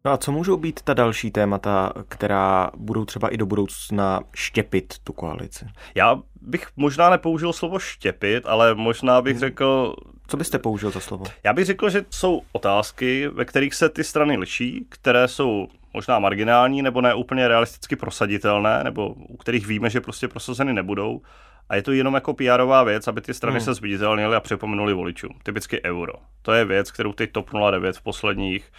No 0.05 0.11
a 0.11 0.17
co 0.17 0.31
můžou 0.31 0.57
být 0.57 0.81
ta 0.81 0.93
další 0.93 1.31
témata, 1.31 1.93
která 2.07 2.71
budou 2.77 3.05
třeba 3.05 3.29
i 3.29 3.37
do 3.37 3.45
budoucna 3.45 4.19
štěpit 4.35 4.93
tu 5.03 5.13
koalici? 5.13 5.65
Já 5.95 6.19
bych 6.41 6.67
možná 6.75 7.09
nepoužil 7.09 7.53
slovo 7.53 7.79
štěpit, 7.79 8.45
ale 8.45 8.75
možná 8.75 9.21
bych 9.21 9.33
hmm. 9.33 9.39
řekl... 9.39 9.95
Co 10.27 10.37
byste 10.37 10.59
použil 10.59 10.91
za 10.91 10.99
slovo? 10.99 11.25
Já 11.43 11.53
bych 11.53 11.65
řekl, 11.65 11.89
že 11.89 12.05
jsou 12.09 12.41
otázky, 12.51 13.27
ve 13.27 13.45
kterých 13.45 13.75
se 13.75 13.89
ty 13.89 14.03
strany 14.03 14.37
liší, 14.37 14.85
které 14.89 15.27
jsou 15.27 15.67
možná 15.93 16.19
marginální 16.19 16.81
nebo 16.81 17.01
ne 17.01 17.13
úplně 17.13 17.47
realisticky 17.47 17.95
prosaditelné, 17.95 18.83
nebo 18.83 19.09
u 19.09 19.37
kterých 19.37 19.67
víme, 19.67 19.89
že 19.89 20.01
prostě 20.01 20.27
prosazeny 20.27 20.73
nebudou. 20.73 21.21
A 21.69 21.75
je 21.75 21.81
to 21.81 21.91
jenom 21.91 22.13
jako 22.13 22.33
pr 22.33 22.63
věc, 22.85 23.07
aby 23.07 23.21
ty 23.21 23.33
strany 23.33 23.57
hmm. 23.57 23.65
se 23.65 23.73
zviditelnily 23.73 24.35
a 24.35 24.39
připomenuli 24.39 24.93
voličům. 24.93 25.31
Typicky 25.43 25.83
euro. 25.83 26.13
To 26.41 26.53
je 26.53 26.65
věc, 26.65 26.91
kterou 26.91 27.13
teď 27.13 27.31
TOP 27.31 27.49
09 27.71 27.97
v 27.97 28.01
posledních 28.01 28.71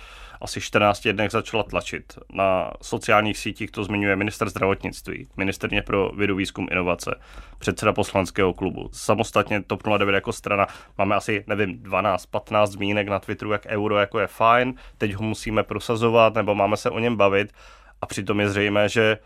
asi 0.42 0.60
14 0.60 1.08
dnech 1.08 1.30
začala 1.30 1.62
tlačit. 1.62 2.18
Na 2.32 2.70
sociálních 2.82 3.38
sítích 3.38 3.70
to 3.70 3.84
zmiňuje 3.84 4.16
minister 4.16 4.48
zdravotnictví, 4.48 5.28
ministerně 5.36 5.82
pro 5.82 6.08
vědu, 6.16 6.36
výzkum, 6.36 6.68
inovace, 6.70 7.20
předseda 7.58 7.92
poslanského 7.92 8.52
klubu. 8.52 8.88
Samostatně 8.92 9.62
TOP 9.62 9.82
09 9.98 10.14
jako 10.14 10.32
strana 10.32 10.66
máme 10.98 11.16
asi, 11.16 11.44
nevím, 11.46 11.82
12-15 11.82 12.66
zmínek 12.66 13.08
na 13.08 13.18
Twitteru, 13.18 13.52
jak 13.52 13.66
euro 13.66 13.98
jako 13.98 14.18
je 14.18 14.26
fajn, 14.26 14.74
teď 14.98 15.14
ho 15.14 15.22
musíme 15.22 15.62
prosazovat 15.62 16.34
nebo 16.34 16.54
máme 16.54 16.76
se 16.76 16.90
o 16.90 16.98
něm 16.98 17.16
bavit 17.16 17.52
a 18.00 18.06
přitom 18.06 18.40
je 18.40 18.48
zřejmé, 18.48 18.88
že 18.88 19.18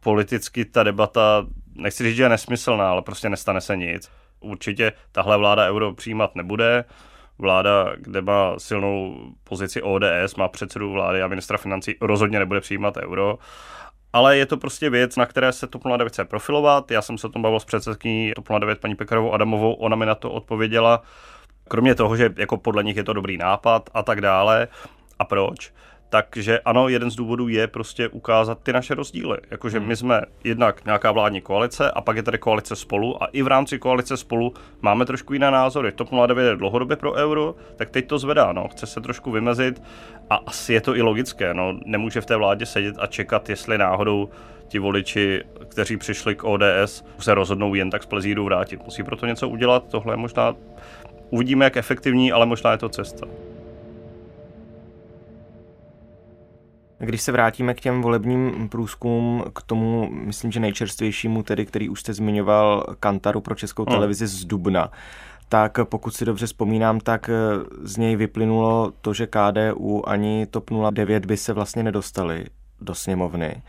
politicky 0.00 0.64
ta 0.64 0.82
debata, 0.82 1.46
nechci 1.74 2.04
říct, 2.04 2.16
že 2.16 2.22
je 2.22 2.28
nesmyslná, 2.28 2.90
ale 2.90 3.02
prostě 3.02 3.28
nestane 3.28 3.60
se 3.60 3.76
nic. 3.76 4.10
Určitě 4.40 4.92
tahle 5.12 5.38
vláda 5.38 5.68
euro 5.68 5.94
přijímat 5.94 6.36
nebude 6.36 6.84
vláda, 7.42 7.92
kde 7.96 8.22
má 8.22 8.58
silnou 8.58 9.16
pozici 9.44 9.82
ODS, 9.82 10.36
má 10.36 10.48
předsedu 10.48 10.92
vlády 10.92 11.22
a 11.22 11.28
ministra 11.28 11.58
financí, 11.58 11.94
rozhodně 12.00 12.38
nebude 12.38 12.60
přijímat 12.60 12.96
euro. 12.96 13.38
Ale 14.12 14.36
je 14.36 14.46
to 14.46 14.56
prostě 14.56 14.90
věc, 14.90 15.16
na 15.16 15.26
které 15.26 15.52
se 15.52 15.66
TOP 15.66 15.82
09 15.96 16.12
chce 16.12 16.24
profilovat. 16.24 16.90
Já 16.90 17.02
jsem 17.02 17.18
se 17.18 17.26
o 17.26 17.30
tom 17.30 17.42
bavil 17.42 17.60
s 17.60 17.64
předsedkyní 17.64 18.32
TOP 18.36 18.48
09 18.58 18.80
paní 18.80 18.94
Pekarovou 18.94 19.32
Adamovou, 19.32 19.72
ona 19.72 19.96
mi 19.96 20.06
na 20.06 20.14
to 20.14 20.30
odpověděla. 20.30 21.02
Kromě 21.68 21.94
toho, 21.94 22.16
že 22.16 22.30
jako 22.36 22.56
podle 22.56 22.82
nich 22.82 22.96
je 22.96 23.04
to 23.04 23.12
dobrý 23.12 23.38
nápad 23.38 23.90
a 23.94 24.02
tak 24.02 24.20
dále. 24.20 24.68
A 25.18 25.24
proč? 25.24 25.72
Takže 26.12 26.60
ano, 26.60 26.88
jeden 26.88 27.10
z 27.10 27.16
důvodů 27.16 27.48
je 27.48 27.66
prostě 27.66 28.08
ukázat 28.08 28.58
ty 28.62 28.72
naše 28.72 28.94
rozdíly. 28.94 29.38
Jakože 29.50 29.78
hmm. 29.78 29.88
my 29.88 29.96
jsme 29.96 30.22
jednak 30.44 30.84
nějaká 30.84 31.12
vládní 31.12 31.40
koalice 31.40 31.90
a 31.90 32.00
pak 32.00 32.16
je 32.16 32.22
tady 32.22 32.38
koalice 32.38 32.76
spolu 32.76 33.22
a 33.22 33.26
i 33.26 33.42
v 33.42 33.46
rámci 33.46 33.78
koalice 33.78 34.16
spolu 34.16 34.54
máme 34.82 35.06
trošku 35.06 35.32
jiné 35.32 35.50
názory. 35.50 35.92
TOP 35.92 36.08
09 36.26 36.48
je 36.48 36.56
dlouhodobě 36.56 36.96
pro 36.96 37.12
euro, 37.12 37.54
tak 37.76 37.90
teď 37.90 38.06
to 38.06 38.18
zvedá, 38.18 38.52
no, 38.52 38.68
chce 38.68 38.86
se 38.86 39.00
trošku 39.00 39.30
vymezit 39.30 39.82
a 40.30 40.34
asi 40.34 40.72
je 40.72 40.80
to 40.80 40.96
i 40.96 41.02
logické, 41.02 41.54
no, 41.54 41.78
nemůže 41.84 42.20
v 42.20 42.26
té 42.26 42.36
vládě 42.36 42.66
sedět 42.66 42.96
a 42.98 43.06
čekat, 43.06 43.48
jestli 43.48 43.78
náhodou 43.78 44.28
ti 44.68 44.78
voliči, 44.78 45.42
kteří 45.68 45.96
přišli 45.96 46.36
k 46.36 46.44
ODS, 46.44 47.04
se 47.18 47.34
rozhodnou 47.34 47.74
jen 47.74 47.90
tak 47.90 48.02
z 48.02 48.06
plezíru 48.06 48.44
vrátit. 48.44 48.84
Musí 48.84 49.02
proto 49.02 49.26
něco 49.26 49.48
udělat, 49.48 49.84
tohle 49.90 50.16
možná 50.16 50.54
uvidíme, 51.30 51.64
jak 51.64 51.76
efektivní, 51.76 52.32
ale 52.32 52.46
možná 52.46 52.72
je 52.72 52.78
to 52.78 52.88
cesta. 52.88 53.26
Když 57.04 57.22
se 57.22 57.32
vrátíme 57.32 57.74
k 57.74 57.80
těm 57.80 58.02
volebním 58.02 58.68
průzkumům, 58.68 59.44
k 59.54 59.62
tomu, 59.62 60.10
myslím, 60.10 60.52
že 60.52 60.60
nejčerstvějšímu, 60.60 61.42
tedy, 61.42 61.66
který 61.66 61.88
už 61.88 62.00
jste 62.00 62.14
zmiňoval, 62.14 62.84
Kantaru 63.00 63.40
pro 63.40 63.54
českou 63.54 63.84
hmm. 63.84 63.94
televizi 63.94 64.26
z 64.26 64.44
Dubna, 64.44 64.90
tak 65.48 65.78
pokud 65.84 66.14
si 66.14 66.24
dobře 66.24 66.46
vzpomínám, 66.46 67.00
tak 67.00 67.28
eh, 67.28 67.34
z 67.82 67.96
něj 67.96 68.16
vyplynulo 68.16 68.92
to, 69.00 69.14
že 69.14 69.26
KDU 69.26 70.08
ani 70.08 70.46
TOP 70.46 70.70
09 70.90 71.26
by 71.26 71.36
se 71.36 71.52
vlastně 71.52 71.82
nedostali 71.82 72.44
do 72.80 72.94
sněmovny. 72.94 73.62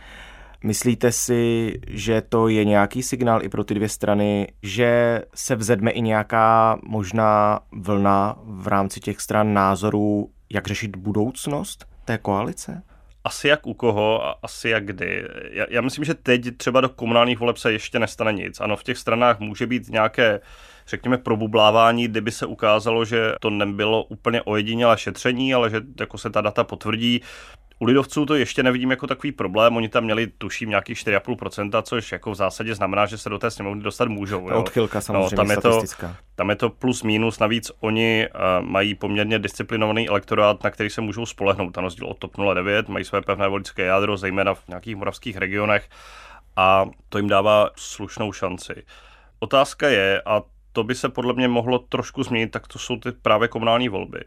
Myslíte 0.63 1.11
si, 1.11 1.73
že 1.87 2.21
to 2.21 2.47
je 2.47 2.65
nějaký 2.65 3.03
signál 3.03 3.43
i 3.43 3.49
pro 3.49 3.63
ty 3.63 3.73
dvě 3.73 3.89
strany, 3.89 4.47
že 4.63 5.21
se 5.35 5.55
vzedme 5.55 5.91
i 5.91 6.01
nějaká 6.01 6.79
možná 6.83 7.59
vlna 7.71 8.35
v 8.43 8.67
rámci 8.67 8.99
těch 8.99 9.21
stran 9.21 9.53
názorů, 9.53 10.29
jak 10.49 10.67
řešit 10.67 10.95
budoucnost 10.95 11.85
té 12.05 12.17
koalice? 12.17 12.83
Asi 13.23 13.47
jak 13.47 13.67
u 13.67 13.73
koho 13.73 14.25
a 14.25 14.35
asi 14.43 14.69
jak 14.69 14.85
kdy. 14.85 15.27
Já, 15.51 15.65
já 15.69 15.81
myslím, 15.81 16.05
že 16.05 16.13
teď 16.13 16.57
třeba 16.57 16.81
do 16.81 16.89
komunálních 16.89 17.39
voleb 17.39 17.57
se 17.57 17.71
ještě 17.71 17.99
nestane 17.99 18.33
nic. 18.33 18.59
Ano, 18.59 18.75
v 18.75 18.83
těch 18.83 18.97
stranách 18.97 19.39
může 19.39 19.67
být 19.67 19.89
nějaké 19.89 20.39
řekněme, 20.87 21.17
probublávání, 21.17 22.07
kdyby 22.07 22.31
se 22.31 22.45
ukázalo, 22.45 23.05
že 23.05 23.33
to 23.41 23.49
nebylo 23.49 24.03
úplně 24.03 24.41
ojedinělé 24.41 24.97
šetření, 24.97 25.53
ale 25.53 25.69
že 25.69 25.81
jako 25.99 26.17
se 26.17 26.29
ta 26.29 26.41
data 26.41 26.63
potvrdí. 26.63 27.21
U 27.79 27.85
lidovců 27.85 28.25
to 28.25 28.35
ještě 28.35 28.63
nevidím 28.63 28.91
jako 28.91 29.07
takový 29.07 29.31
problém, 29.31 29.77
oni 29.77 29.89
tam 29.89 30.03
měli 30.03 30.27
tuším 30.27 30.69
nějakých 30.69 30.97
4,5%, 30.97 31.81
což 31.81 32.11
jako 32.11 32.31
v 32.31 32.35
zásadě 32.35 32.75
znamená, 32.75 33.05
že 33.05 33.17
se 33.17 33.29
do 33.29 33.39
té 33.39 33.51
sněmovny 33.51 33.83
dostat 33.83 34.07
můžou. 34.07 34.49
Ta 34.49 34.55
odchylka 34.55 35.01
samozřejmě 35.01 35.21
no, 35.21 35.29
tam 35.29 35.51
je 35.51 35.57
to, 35.57 35.81
tam 36.35 36.49
je 36.49 36.55
to 36.55 36.69
plus 36.69 37.03
minus, 37.03 37.39
navíc 37.39 37.71
oni 37.79 38.27
uh, 38.35 38.65
mají 38.65 38.95
poměrně 38.95 39.39
disciplinovaný 39.39 40.09
elektorát, 40.09 40.63
na 40.63 40.69
který 40.69 40.89
se 40.89 41.01
můžou 41.01 41.25
spolehnout, 41.25 41.77
na 41.77 41.81
rozdíl 41.81 42.07
od 42.07 42.17
TOP 42.17 42.31
09, 42.53 42.89
mají 42.89 43.05
své 43.05 43.21
pevné 43.21 43.47
voličské 43.47 43.83
jádro, 43.83 44.17
zejména 44.17 44.53
v 44.53 44.67
nějakých 44.67 44.95
moravských 44.95 45.37
regionech 45.37 45.89
a 46.55 46.85
to 47.09 47.17
jim 47.17 47.27
dává 47.27 47.69
slušnou 47.75 48.31
šanci. 48.31 48.83
Otázka 49.39 49.87
je, 49.87 50.21
a 50.25 50.41
to 50.71 50.83
by 50.83 50.95
se 50.95 51.09
podle 51.09 51.33
mě 51.33 51.47
mohlo 51.47 51.79
trošku 51.79 52.23
změnit, 52.23 52.51
tak 52.51 52.67
to 52.67 52.79
jsou 52.79 52.97
ty 52.97 53.11
právě 53.11 53.47
komunální 53.47 53.89
volby, 53.89 54.19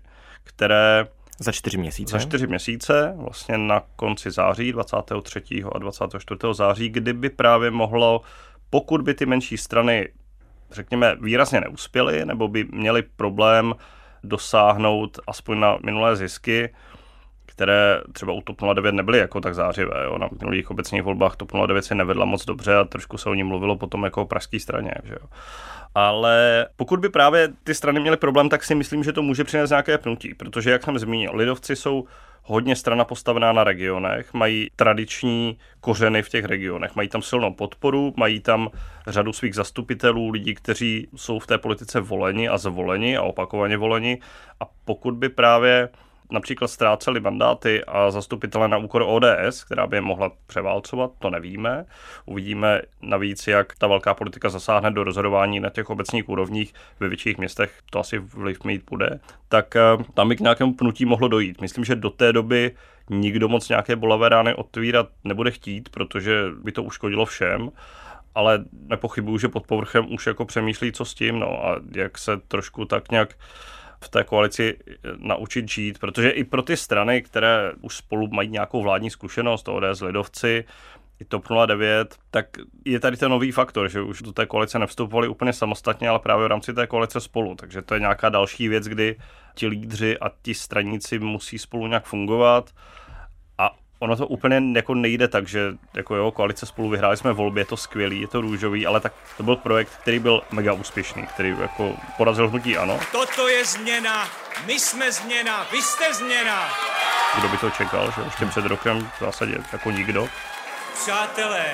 které 0.44 1.06
za 1.38 1.52
čtyři 1.52 1.78
měsíce? 1.78 2.12
Za 2.12 2.19
čtyři 2.19 2.47
měsíce, 2.47 3.14
vlastně 3.16 3.59
na 3.59 3.83
konci 3.97 4.31
září, 4.31 4.73
23. 4.73 5.43
a 5.73 5.78
24. 5.78 6.40
září, 6.52 6.88
kdyby 6.88 7.31
právě 7.31 7.71
mohlo, 7.71 8.21
pokud 8.71 9.00
by 9.00 9.14
ty 9.14 9.26
menší 9.26 9.59
strany, 9.59 10.09
řekněme, 10.71 11.16
výrazně 11.21 11.61
neuspěly, 11.61 12.25
nebo 12.25 12.49
by 12.49 12.64
měly 12.64 13.02
problém 13.02 13.75
dosáhnout 14.25 15.19
aspoň 15.26 15.61
na 15.61 15.78
minulé 15.85 16.16
zisky, 16.16 16.75
které 17.56 18.00
třeba 18.12 18.32
u 18.32 18.40
TOP 18.40 18.56
09 18.75 18.92
nebyly 18.92 19.18
jako 19.18 19.40
tak 19.40 19.54
zářivé. 19.54 20.04
Jo. 20.04 20.18
Na 20.18 20.28
minulých 20.40 20.70
obecních 20.70 21.02
volbách 21.02 21.36
TOP 21.36 21.52
09 21.66 21.84
si 21.84 21.94
nevedla 21.94 22.25
moc 22.25 22.44
dobře 22.44 22.76
a 22.76 22.84
trošku 22.84 23.18
se 23.18 23.30
o 23.30 23.34
ní 23.34 23.44
mluvilo 23.44 23.76
potom 23.76 24.04
jako 24.04 24.22
o 24.22 24.26
pražské 24.26 24.60
straně. 24.60 24.92
Že 25.04 25.12
jo 25.12 25.28
ale 25.98 26.66
pokud 26.76 27.00
by 27.00 27.08
právě 27.08 27.48
ty 27.64 27.75
strany 27.75 28.00
měly 28.00 28.16
problém, 28.16 28.48
tak 28.48 28.64
si 28.64 28.75
myslím, 28.75 29.04
že 29.04 29.12
to 29.12 29.22
může 29.22 29.44
přinést 29.44 29.70
nějaké 29.70 29.98
pnutí, 29.98 30.34
protože, 30.34 30.70
jak 30.70 30.82
jsem 30.82 30.98
zmínil, 30.98 31.30
lidovci 31.34 31.76
jsou 31.76 32.04
hodně 32.42 32.76
strana 32.76 33.04
postavená 33.04 33.52
na 33.52 33.64
regionech, 33.64 34.34
mají 34.34 34.68
tradiční 34.76 35.58
kořeny 35.80 36.22
v 36.22 36.28
těch 36.28 36.44
regionech, 36.44 36.96
mají 36.96 37.08
tam 37.08 37.22
silnou 37.22 37.54
podporu, 37.54 38.14
mají 38.16 38.40
tam 38.40 38.68
řadu 39.06 39.32
svých 39.32 39.54
zastupitelů, 39.54 40.30
lidí, 40.30 40.54
kteří 40.54 41.08
jsou 41.16 41.38
v 41.38 41.46
té 41.46 41.58
politice 41.58 42.00
voleni 42.00 42.48
a 42.48 42.58
zvoleni 42.58 43.16
a 43.16 43.22
opakovaně 43.22 43.76
voleni. 43.76 44.18
A 44.60 44.64
pokud 44.84 45.14
by 45.14 45.28
právě 45.28 45.88
například 46.30 46.68
ztráceli 46.68 47.21
mandáty 47.21 47.85
a 47.85 48.11
zastupitele 48.11 48.68
na 48.68 48.76
úkor 48.76 49.04
ODS, 49.06 49.64
která 49.64 49.87
by 49.87 49.97
je 49.97 50.00
mohla 50.00 50.30
převálcovat, 50.47 51.11
to 51.18 51.30
nevíme. 51.30 51.85
Uvidíme 52.26 52.83
navíc, 53.02 53.47
jak 53.47 53.76
ta 53.78 53.87
velká 53.87 54.14
politika 54.14 54.49
zasáhne 54.49 54.90
do 54.90 55.04
rozhodování 55.04 55.61
na 55.61 55.71
těch 55.71 55.90
obecních 55.90 56.28
úrovních 56.28 56.75
ve 57.00 57.09
větších 57.09 57.38
městech, 57.38 57.78
to 57.90 57.99
asi 57.99 58.18
vliv 58.18 58.64
mít 58.64 58.83
bude, 58.90 59.21
tak 59.49 59.76
eh, 59.76 59.80
tam 60.14 60.28
by 60.28 60.37
k 60.37 60.40
nějakému 60.40 60.75
pnutí 60.75 61.04
mohlo 61.04 61.28
dojít. 61.28 61.61
Myslím, 61.61 61.85
že 61.85 61.97
do 61.97 62.11
té 62.11 62.33
doby 62.33 62.75
nikdo 63.11 63.49
moc 63.49 63.68
nějaké 63.68 63.97
bolavé 63.97 64.28
rány 64.28 64.54
otvírat 64.54 65.09
nebude 65.25 65.50
chtít, 65.50 65.88
protože 65.88 66.45
by 66.62 66.73
to 66.73 66.83
uškodilo 66.83 67.26
všem 67.26 67.71
ale 68.37 68.64
nepochybuju, 68.73 69.38
že 69.38 69.49
pod 69.49 69.66
povrchem 69.66 70.12
už 70.12 70.26
jako 70.26 70.45
přemýšlí, 70.45 70.92
co 70.92 71.04
s 71.04 71.14
tím, 71.14 71.38
no 71.38 71.66
a 71.66 71.80
jak 71.95 72.18
se 72.18 72.37
trošku 72.37 72.85
tak 72.85 73.11
nějak 73.11 73.35
v 74.06 74.08
té 74.08 74.25
koalici 74.25 74.78
naučit 75.16 75.70
žít, 75.70 75.98
protože 75.98 76.30
i 76.30 76.44
pro 76.44 76.62
ty 76.62 76.76
strany, 76.76 77.22
které 77.22 77.72
už 77.80 77.96
spolu 77.96 78.28
mají 78.28 78.48
nějakou 78.48 78.82
vládní 78.82 79.10
zkušenost, 79.10 79.68
ODS, 79.68 80.00
Lidovci, 80.00 80.64
i 81.20 81.25
TOP 81.25 81.44
09, 81.66 82.16
tak 82.30 82.46
je 82.84 83.00
tady 83.00 83.16
ten 83.16 83.30
nový 83.30 83.52
faktor, 83.52 83.88
že 83.88 84.00
už 84.00 84.22
do 84.22 84.32
té 84.32 84.46
koalice 84.46 84.78
nevstupovali 84.78 85.28
úplně 85.28 85.52
samostatně, 85.52 86.08
ale 86.08 86.18
právě 86.18 86.44
v 86.44 86.50
rámci 86.50 86.75
té 86.75 86.86
koalice 86.86 87.20
spolu. 87.20 87.54
Takže 87.54 87.82
to 87.82 87.94
je 87.94 88.00
nějaká 88.00 88.28
další 88.28 88.68
věc, 88.68 88.84
kdy 88.84 89.16
ti 89.54 89.66
lídři 89.66 90.18
a 90.18 90.30
ti 90.42 90.54
straníci 90.54 91.18
musí 91.18 91.58
spolu 91.58 91.86
nějak 91.86 92.04
fungovat 92.04 92.70
ono 93.98 94.16
to 94.16 94.26
úplně 94.26 94.62
jako 94.74 94.94
nejde 94.94 95.28
tak, 95.28 95.48
že 95.48 95.72
jako 95.94 96.14
jo, 96.14 96.30
koalice 96.30 96.66
spolu 96.66 96.88
vyhráli 96.88 97.16
jsme 97.16 97.32
volby, 97.32 97.60
je 97.60 97.64
to 97.64 97.76
skvělý, 97.76 98.20
je 98.20 98.28
to 98.28 98.40
růžový, 98.40 98.86
ale 98.86 99.00
tak 99.00 99.12
to 99.36 99.42
byl 99.42 99.56
projekt, 99.56 99.90
který 100.00 100.18
byl 100.18 100.42
mega 100.50 100.72
úspěšný, 100.72 101.26
který 101.26 101.54
jako 101.60 101.96
porazil 102.16 102.48
hnutí 102.48 102.76
ano. 102.76 103.00
Toto 103.12 103.48
je 103.48 103.64
změna, 103.64 104.28
my 104.66 104.80
jsme 104.80 105.12
změna, 105.12 105.66
vy 105.72 105.82
jste 105.82 106.14
změna. 106.14 106.68
Kdo 107.38 107.48
by 107.48 107.56
to 107.56 107.70
čekal, 107.70 108.12
že 108.16 108.22
ještě 108.24 108.46
před 108.46 108.66
rokem 108.66 109.10
v 109.16 109.20
zásadě 109.20 109.58
jako 109.72 109.90
nikdo. 109.90 110.28
Přátelé, 111.02 111.64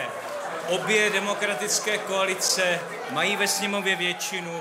obě 0.68 1.10
demokratické 1.10 1.98
koalice 1.98 2.80
mají 3.12 3.36
ve 3.36 3.48
sněmově 3.48 3.96
většinu. 3.96 4.60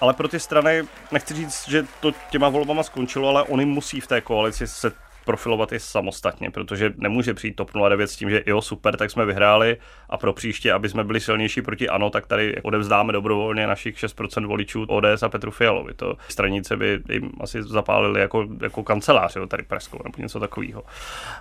Ale 0.00 0.12
pro 0.12 0.28
ty 0.28 0.40
strany, 0.40 0.82
nechci 1.12 1.34
říct, 1.34 1.68
že 1.68 1.86
to 2.00 2.12
těma 2.30 2.48
volbama 2.48 2.82
skončilo, 2.82 3.28
ale 3.28 3.42
oni 3.42 3.64
musí 3.64 4.00
v 4.00 4.06
té 4.06 4.20
koalici 4.20 4.66
se 4.66 4.92
profilovat 5.24 5.72
i 5.72 5.80
samostatně, 5.80 6.50
protože 6.50 6.92
nemůže 6.96 7.34
přijít 7.34 7.56
TOP 7.56 7.70
09 7.88 8.10
s 8.10 8.16
tím, 8.16 8.30
že 8.30 8.42
jo, 8.46 8.60
super, 8.60 8.96
tak 8.96 9.10
jsme 9.10 9.24
vyhráli 9.24 9.76
a 10.10 10.16
pro 10.16 10.32
příště, 10.32 10.72
aby 10.72 10.88
jsme 10.88 11.04
byli 11.04 11.20
silnější 11.20 11.62
proti 11.62 11.88
ANO, 11.88 12.10
tak 12.10 12.26
tady 12.26 12.62
odevzdáme 12.62 13.12
dobrovolně 13.12 13.66
našich 13.66 13.96
6% 13.96 14.46
voličů 14.46 14.84
ODS 14.88 15.22
a 15.22 15.28
Petru 15.28 15.50
Fialovi. 15.50 15.94
To 15.94 16.16
stranice 16.28 16.76
by 16.76 17.00
jim 17.08 17.30
asi 17.40 17.62
zapálili 17.62 18.20
jako, 18.20 18.46
jako 18.62 18.82
kancelář, 18.82 19.36
jo, 19.36 19.46
tady 19.46 19.62
Preskou 19.62 19.98
nebo 20.04 20.22
něco 20.22 20.40
takového. 20.40 20.82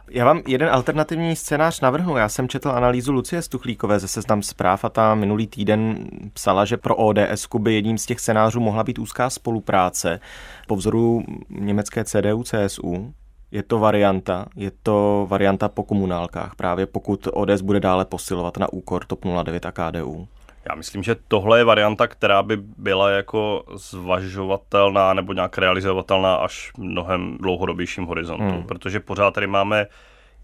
Já 0.09 0.25
vám 0.25 0.41
jeden 0.47 0.69
alternativní 0.69 1.35
scénář 1.35 1.81
navrhnu. 1.81 2.17
Já 2.17 2.29
jsem 2.29 2.49
četl 2.49 2.69
analýzu 2.69 3.11
Lucie 3.11 3.41
Stuchlíkové 3.41 3.99
ze 3.99 4.07
Seznam 4.07 4.41
zpráv 4.43 4.85
a 4.85 4.89
ta 4.89 5.15
minulý 5.15 5.47
týden 5.47 6.07
psala, 6.33 6.65
že 6.65 6.77
pro 6.77 6.95
ODS 6.95 7.47
by 7.59 7.73
jedním 7.73 7.97
z 7.97 8.05
těch 8.05 8.19
scénářů 8.19 8.59
mohla 8.59 8.83
být 8.83 8.99
úzká 8.99 9.29
spolupráce 9.29 10.19
po 10.67 10.75
vzoru 10.75 11.23
německé 11.49 12.03
CDU, 12.03 12.43
CSU, 12.43 13.13
je 13.53 13.63
to 13.63 13.79
varianta, 13.79 14.45
je 14.55 14.71
to 14.83 15.27
varianta 15.29 15.69
po 15.69 15.83
komunálkách, 15.83 16.55
právě 16.55 16.85
pokud 16.85 17.27
ODS 17.33 17.61
bude 17.61 17.79
dále 17.79 18.05
posilovat 18.05 18.57
na 18.57 18.73
úkor 18.73 19.05
TOP 19.05 19.25
09 19.43 19.65
a 19.65 19.71
KDU. 19.71 20.27
Já 20.69 20.75
myslím, 20.75 21.03
že 21.03 21.15
tohle 21.27 21.59
je 21.59 21.63
varianta, 21.63 22.07
která 22.07 22.43
by 22.43 22.57
byla 22.57 23.09
jako 23.09 23.63
zvažovatelná 23.75 25.13
nebo 25.13 25.33
nějak 25.33 25.57
realizovatelná 25.57 26.35
až 26.35 26.71
v 26.71 26.77
mnohem 26.77 27.37
dlouhodobějším 27.41 28.05
horizontu, 28.05 28.43
hmm. 28.43 28.63
protože 28.63 28.99
pořád 28.99 29.31
tady 29.31 29.47
máme 29.47 29.87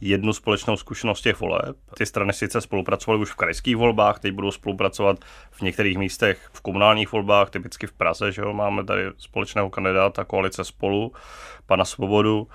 jednu 0.01 0.33
společnou 0.33 0.77
zkušenost 0.77 1.21
těch 1.21 1.39
voleb. 1.39 1.75
Ty 1.97 2.05
strany 2.05 2.33
sice 2.33 2.61
spolupracovaly 2.61 3.21
už 3.21 3.31
v 3.31 3.35
krajských 3.35 3.77
volbách, 3.77 4.19
teď 4.19 4.33
budou 4.33 4.51
spolupracovat 4.51 5.17
v 5.51 5.61
některých 5.61 5.97
místech 5.97 6.49
v 6.53 6.61
komunálních 6.61 7.11
volbách, 7.11 7.49
typicky 7.49 7.87
v 7.87 7.93
Praze, 7.93 8.31
že 8.31 8.41
jo, 8.41 8.53
máme 8.53 8.83
tady 8.83 9.03
společného 9.17 9.69
kandidáta 9.69 10.23
koalice 10.23 10.63
spolu, 10.63 11.11
pana 11.65 11.85
Svobodu 11.85 12.47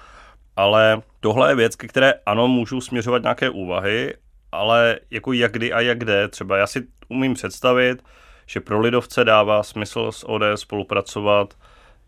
ale 0.57 1.03
tohle 1.21 1.51
je 1.51 1.55
věc, 1.55 1.77
ke 1.77 1.89
které 1.89 2.15
ano, 2.27 2.49
můžou 2.49 2.81
směřovat 2.81 3.23
nějaké 3.23 3.51
úvahy, 3.51 4.15
ale 4.53 4.99
jako 5.11 5.33
jak 5.33 5.53
kdy 5.53 5.73
a 5.73 5.81
jak 5.81 5.99
kde. 5.99 6.29
Třeba 6.29 6.57
já 6.57 6.67
si 6.67 6.87
umím 7.09 7.35
představit, 7.35 8.05
že 8.47 8.61
pro 8.61 8.81
lidovce 8.81 9.25
dává 9.25 9.63
smysl 9.63 10.13
s 10.13 10.29
ODS 10.29 10.61
spolupracovat 10.61 11.55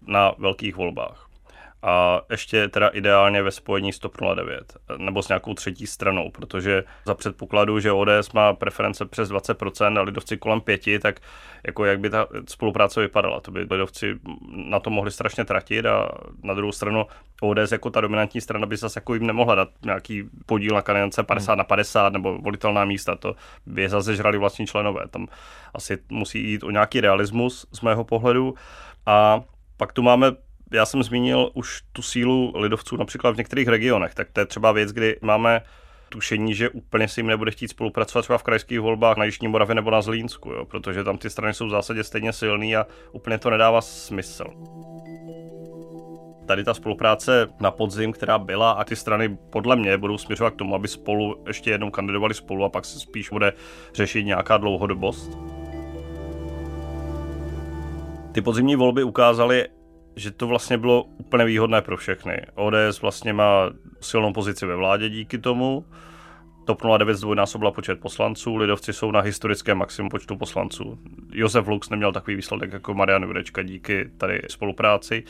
na 0.06 0.32
velkých 0.38 0.76
volbách 0.76 1.25
a 1.82 2.20
ještě 2.30 2.68
teda 2.68 2.88
ideálně 2.88 3.42
ve 3.42 3.50
spojení 3.50 3.92
s 3.92 3.98
TOP 3.98 4.16
09 4.34 4.76
nebo 4.96 5.22
s 5.22 5.28
nějakou 5.28 5.54
třetí 5.54 5.86
stranou, 5.86 6.30
protože 6.30 6.84
za 7.06 7.14
předpokladu, 7.14 7.80
že 7.80 7.92
ODS 7.92 8.32
má 8.34 8.52
preference 8.52 9.04
přes 9.04 9.30
20% 9.30 9.98
a 9.98 10.02
lidovci 10.02 10.36
kolem 10.36 10.60
5, 10.60 10.82
tak 11.00 11.20
jako 11.66 11.84
jak 11.84 12.00
by 12.00 12.10
ta 12.10 12.26
spolupráce 12.48 13.00
vypadala. 13.00 13.40
To 13.40 13.50
by 13.50 13.66
lidovci 13.70 14.18
na 14.48 14.80
to 14.80 14.90
mohli 14.90 15.10
strašně 15.10 15.44
tratit 15.44 15.86
a 15.86 16.08
na 16.42 16.54
druhou 16.54 16.72
stranu 16.72 17.06
ODS 17.40 17.72
jako 17.72 17.90
ta 17.90 18.00
dominantní 18.00 18.40
strana 18.40 18.66
by 18.66 18.76
zase 18.76 18.98
jako 18.98 19.14
jim 19.14 19.26
nemohla 19.26 19.54
dát 19.54 19.68
nějaký 19.84 20.24
podíl 20.46 20.74
na 20.74 20.82
kandidance 20.82 21.22
50 21.22 21.52
hmm. 21.52 21.58
na 21.58 21.64
50 21.64 22.12
nebo 22.12 22.38
volitelná 22.38 22.84
místa. 22.84 23.16
To 23.16 23.34
by 23.66 23.82
je 23.82 23.88
zase 23.88 24.16
žrali 24.16 24.38
vlastní 24.38 24.66
členové. 24.66 25.08
Tam 25.10 25.26
asi 25.74 25.98
musí 26.08 26.50
jít 26.50 26.62
o 26.62 26.70
nějaký 26.70 27.00
realismus 27.00 27.66
z 27.72 27.80
mého 27.80 28.04
pohledu. 28.04 28.54
A 29.06 29.40
pak 29.76 29.92
tu 29.92 30.02
máme 30.02 30.45
já 30.72 30.86
jsem 30.86 31.02
zmínil 31.02 31.50
už 31.54 31.82
tu 31.92 32.02
sílu 32.02 32.52
lidovců 32.56 32.96
například 32.96 33.30
v 33.30 33.36
některých 33.36 33.68
regionech, 33.68 34.14
tak 34.14 34.28
to 34.32 34.40
je 34.40 34.46
třeba 34.46 34.72
věc, 34.72 34.92
kdy 34.92 35.16
máme 35.22 35.62
tušení, 36.08 36.54
že 36.54 36.70
úplně 36.70 37.08
si 37.08 37.20
jim 37.20 37.26
nebude 37.26 37.50
chtít 37.50 37.68
spolupracovat 37.68 38.22
třeba 38.22 38.38
v 38.38 38.42
krajských 38.42 38.80
volbách 38.80 39.16
na 39.16 39.24
Jižní 39.24 39.48
Moravě 39.48 39.74
nebo 39.74 39.90
na 39.90 40.02
Zlínsku, 40.02 40.50
jo, 40.52 40.64
protože 40.64 41.04
tam 41.04 41.18
ty 41.18 41.30
strany 41.30 41.54
jsou 41.54 41.66
v 41.66 41.70
zásadě 41.70 42.04
stejně 42.04 42.32
silný 42.32 42.76
a 42.76 42.86
úplně 43.12 43.38
to 43.38 43.50
nedává 43.50 43.80
smysl. 43.80 44.44
Tady 46.46 46.64
ta 46.64 46.74
spolupráce 46.74 47.48
na 47.60 47.70
podzim, 47.70 48.12
která 48.12 48.38
byla 48.38 48.70
a 48.70 48.84
ty 48.84 48.96
strany 48.96 49.38
podle 49.50 49.76
mě 49.76 49.98
budou 49.98 50.18
směřovat 50.18 50.54
k 50.54 50.56
tomu, 50.56 50.74
aby 50.74 50.88
spolu 50.88 51.44
ještě 51.46 51.70
jednou 51.70 51.90
kandidovali 51.90 52.34
spolu 52.34 52.64
a 52.64 52.68
pak 52.68 52.84
se 52.84 53.00
spíš 53.00 53.30
bude 53.30 53.52
řešit 53.94 54.24
nějaká 54.24 54.56
dlouhodobost. 54.56 55.38
Ty 58.32 58.42
podzimní 58.42 58.76
volby 58.76 59.02
ukázaly, 59.02 59.68
že 60.16 60.30
to 60.30 60.46
vlastně 60.46 60.78
bylo 60.78 61.02
úplně 61.02 61.44
výhodné 61.44 61.82
pro 61.82 61.96
všechny. 61.96 62.42
ODS 62.54 63.02
vlastně 63.02 63.32
má 63.32 63.70
silnou 64.00 64.32
pozici 64.32 64.66
ve 64.66 64.76
vládě 64.76 65.08
díky 65.08 65.38
tomu. 65.38 65.84
TOP 66.64 66.82
09 66.98 67.14
zdvojnásobila 67.14 67.70
počet 67.70 68.00
poslanců, 68.00 68.56
lidovci 68.56 68.92
jsou 68.92 69.10
na 69.10 69.20
historickém 69.20 69.78
maximum 69.78 70.08
počtu 70.08 70.36
poslanců. 70.36 70.98
Josef 71.32 71.66
Lux 71.66 71.90
neměl 71.90 72.12
takový 72.12 72.36
výsledek 72.36 72.72
jako 72.72 72.94
Marian 72.94 73.22
Jurečka 73.22 73.62
díky 73.62 74.10
tady 74.18 74.42
spolupráci. 74.50 75.24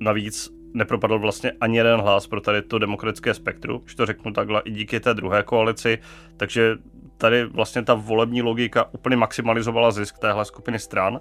Navíc 0.00 0.50
nepropadl 0.74 1.18
vlastně 1.18 1.52
ani 1.60 1.76
jeden 1.76 2.00
hlas 2.00 2.26
pro 2.26 2.40
tady 2.40 2.62
to 2.62 2.78
demokratické 2.78 3.34
spektrum, 3.34 3.80
když 3.84 3.94
to 3.94 4.06
řeknu 4.06 4.32
takhle, 4.32 4.62
i 4.64 4.70
díky 4.70 5.00
té 5.00 5.14
druhé 5.14 5.42
koalici, 5.42 5.98
takže 6.36 6.76
tady 7.16 7.44
vlastně 7.44 7.82
ta 7.82 7.94
volební 7.94 8.42
logika 8.42 8.94
úplně 8.94 9.16
maximalizovala 9.16 9.90
zisk 9.90 10.18
téhle 10.18 10.44
skupiny 10.44 10.78
stran. 10.78 11.20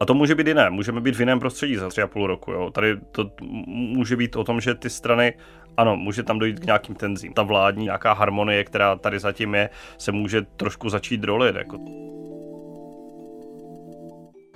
A 0.00 0.06
to 0.06 0.14
může 0.14 0.34
být 0.34 0.46
jiné. 0.46 0.70
Můžeme 0.70 1.00
být 1.00 1.16
v 1.16 1.20
jiném 1.20 1.40
prostředí 1.40 1.76
za 1.76 1.88
tři 1.88 2.02
a 2.02 2.06
půl 2.06 2.26
roku. 2.26 2.52
Jo. 2.52 2.70
Tady 2.70 2.96
to 3.12 3.30
může 3.66 4.16
být 4.16 4.36
o 4.36 4.44
tom, 4.44 4.60
že 4.60 4.74
ty 4.74 4.90
strany, 4.90 5.34
ano, 5.76 5.96
může 5.96 6.22
tam 6.22 6.38
dojít 6.38 6.60
k 6.60 6.66
nějakým 6.66 6.94
tenzím. 6.94 7.32
Ta 7.32 7.42
vládní 7.42 7.84
nějaká 7.84 8.12
harmonie, 8.12 8.64
která 8.64 8.96
tady 8.96 9.18
zatím 9.18 9.54
je, 9.54 9.70
se 9.98 10.12
může 10.12 10.42
trošku 10.56 10.88
začít 10.88 11.24
rolit. 11.24 11.56
Jako. 11.56 11.78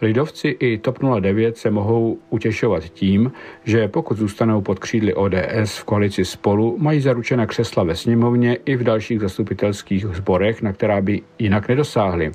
Lidovci 0.02 0.48
i 0.48 0.78
TOP 0.78 0.98
09 1.20 1.56
se 1.56 1.70
mohou 1.70 2.18
utěšovat 2.30 2.84
tím, 2.84 3.32
že 3.64 3.88
pokud 3.88 4.18
zůstanou 4.18 4.60
pod 4.60 4.78
křídly 4.78 5.14
ODS 5.14 5.78
v 5.78 5.84
koalici 5.84 6.24
spolu, 6.24 6.76
mají 6.78 7.00
zaručena 7.00 7.46
křesla 7.46 7.84
ve 7.84 7.96
sněmovně 7.96 8.54
i 8.54 8.76
v 8.76 8.82
dalších 8.82 9.20
zastupitelských 9.20 10.04
sborech, 10.04 10.62
na 10.62 10.72
která 10.72 11.00
by 11.00 11.22
jinak 11.38 11.68
nedosáhli. 11.68 12.32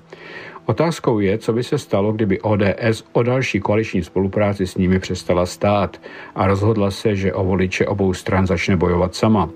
Otázkou 0.65 1.19
je, 1.19 1.37
co 1.37 1.53
by 1.53 1.63
se 1.63 1.77
stalo, 1.77 2.13
kdyby 2.13 2.41
ODS 2.41 3.03
o 3.11 3.23
další 3.23 3.59
koaliční 3.59 4.03
spolupráci 4.03 4.67
s 4.67 4.75
nimi 4.77 4.99
přestala 4.99 5.45
stát 5.45 6.01
a 6.35 6.47
rozhodla 6.47 6.91
se, 6.91 7.15
že 7.15 7.33
o 7.33 7.43
voliče 7.43 7.85
obou 7.85 8.13
stran 8.13 8.47
začne 8.47 8.77
bojovat 8.77 9.15
sama. 9.15 9.49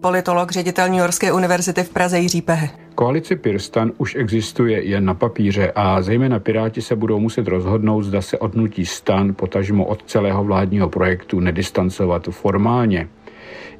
Politolog, 0.00 0.50
ředitel 0.50 0.88
New 0.88 0.98
Yorkské 0.98 1.32
univerzity 1.32 1.82
v 1.82 1.90
Praze 1.90 2.18
Jiří 2.18 2.42
Pehe. 2.42 2.68
Koalice 2.94 3.36
Pirstan 3.36 3.92
už 3.98 4.14
existuje 4.14 4.84
jen 4.84 5.04
na 5.04 5.14
papíře 5.14 5.72
a 5.74 6.02
zejména 6.02 6.38
Piráti 6.38 6.82
se 6.82 6.96
budou 6.96 7.18
muset 7.18 7.48
rozhodnout, 7.48 8.02
zda 8.02 8.22
se 8.22 8.38
odnutí 8.38 8.86
stan 8.86 9.34
potažmo 9.34 9.84
od 9.84 10.02
celého 10.06 10.44
vládního 10.44 10.88
projektu 10.88 11.40
nedistancovat 11.40 12.28
formálně. 12.30 13.08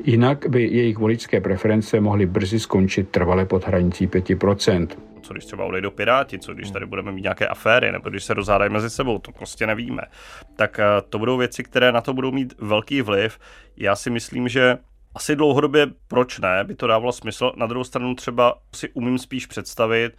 Jinak 0.05 0.47
by 0.49 0.63
jejich 0.63 0.99
voličské 0.99 1.41
preference 1.41 2.01
mohly 2.01 2.27
brzy 2.27 2.61
skončit 2.61 3.09
trvale 3.09 3.47
pod 3.47 3.67
hranicí 3.67 4.07
5%. 4.07 4.89
co 5.23 5.33
když 5.33 5.45
třeba 5.45 5.65
odejdou 5.65 5.91
Piráti, 5.91 6.39
co 6.39 6.55
když 6.55 6.71
tady 6.71 6.87
budeme 6.87 7.13
mít 7.13 7.23
nějaké 7.23 7.49
aféry, 7.49 7.93
nebo 7.93 8.11
když 8.11 8.25
se 8.25 8.35
rozhádají 8.35 8.73
mezi 8.73 8.91
sebou, 8.91 9.19
to 9.19 9.33
prostě 9.33 9.67
nevíme. 9.67 10.03
Tak 10.57 10.79
eh, 10.79 10.85
to 11.09 11.19
budou 11.19 11.37
věci, 11.37 11.63
které 11.63 11.93
na 11.93 12.01
to 12.01 12.15
budou 12.15 12.33
mít 12.33 12.55
velký 12.59 13.03
vliv. 13.03 13.39
Já 13.77 13.97
si 13.97 14.11
myslím, 14.11 14.49
že 14.49 14.79
asi 15.15 15.37
dlouhodobě, 15.37 15.87
proč 16.09 16.39
ne, 16.39 16.65
by 16.65 16.75
to 16.75 16.87
dávalo 16.87 17.13
smysl. 17.13 17.53
Na 17.57 17.67
druhou 17.67 17.85
stranu 17.85 18.15
třeba 18.15 18.59
si 18.75 18.89
umím 18.89 19.19
spíš 19.19 19.47
představit, 19.47 20.13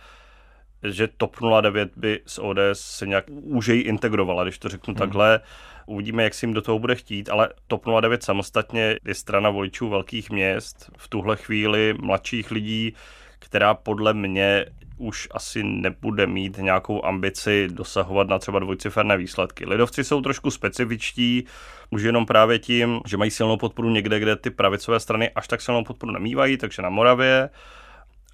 že 0.83 1.07
TOP 1.07 1.35
09 1.61 1.91
by 1.95 2.21
s 2.25 2.41
ODS 2.41 2.57
se 2.73 3.07
nějak 3.07 3.25
úžeji 3.29 3.81
integrovala, 3.81 4.43
když 4.43 4.59
to 4.59 4.69
řeknu 4.69 4.91
hmm. 4.91 4.99
takhle. 4.99 5.39
Uvidíme, 5.85 6.23
jak 6.23 6.33
si 6.33 6.45
jim 6.45 6.53
do 6.53 6.61
toho 6.61 6.79
bude 6.79 6.95
chtít, 6.95 7.29
ale 7.29 7.49
TOP 7.67 7.85
09 8.01 8.23
samostatně 8.23 8.97
je 9.05 9.15
strana 9.15 9.49
voličů 9.49 9.89
velkých 9.89 10.29
měst, 10.29 10.91
v 10.97 11.07
tuhle 11.07 11.35
chvíli 11.35 11.95
mladších 12.01 12.51
lidí, 12.51 12.93
která 13.39 13.73
podle 13.73 14.13
mě 14.13 14.65
už 14.97 15.27
asi 15.31 15.63
nebude 15.63 16.27
mít 16.27 16.57
nějakou 16.57 17.05
ambici 17.05 17.67
dosahovat 17.71 18.27
na 18.27 18.39
třeba 18.39 18.59
dvojciferné 18.59 19.17
výsledky. 19.17 19.65
Lidovci 19.65 20.03
jsou 20.03 20.21
trošku 20.21 20.51
specifičtí, 20.51 21.45
už 21.89 22.03
jenom 22.03 22.25
právě 22.25 22.59
tím, 22.59 22.99
že 23.05 23.17
mají 23.17 23.31
silnou 23.31 23.57
podporu 23.57 23.89
někde, 23.89 24.19
kde 24.19 24.35
ty 24.35 24.49
pravicové 24.49 24.99
strany 24.99 25.29
až 25.29 25.47
tak 25.47 25.61
silnou 25.61 25.83
podporu 25.83 26.11
nemývají, 26.11 26.57
takže 26.57 26.81
na 26.81 26.89
Moravě, 26.89 27.49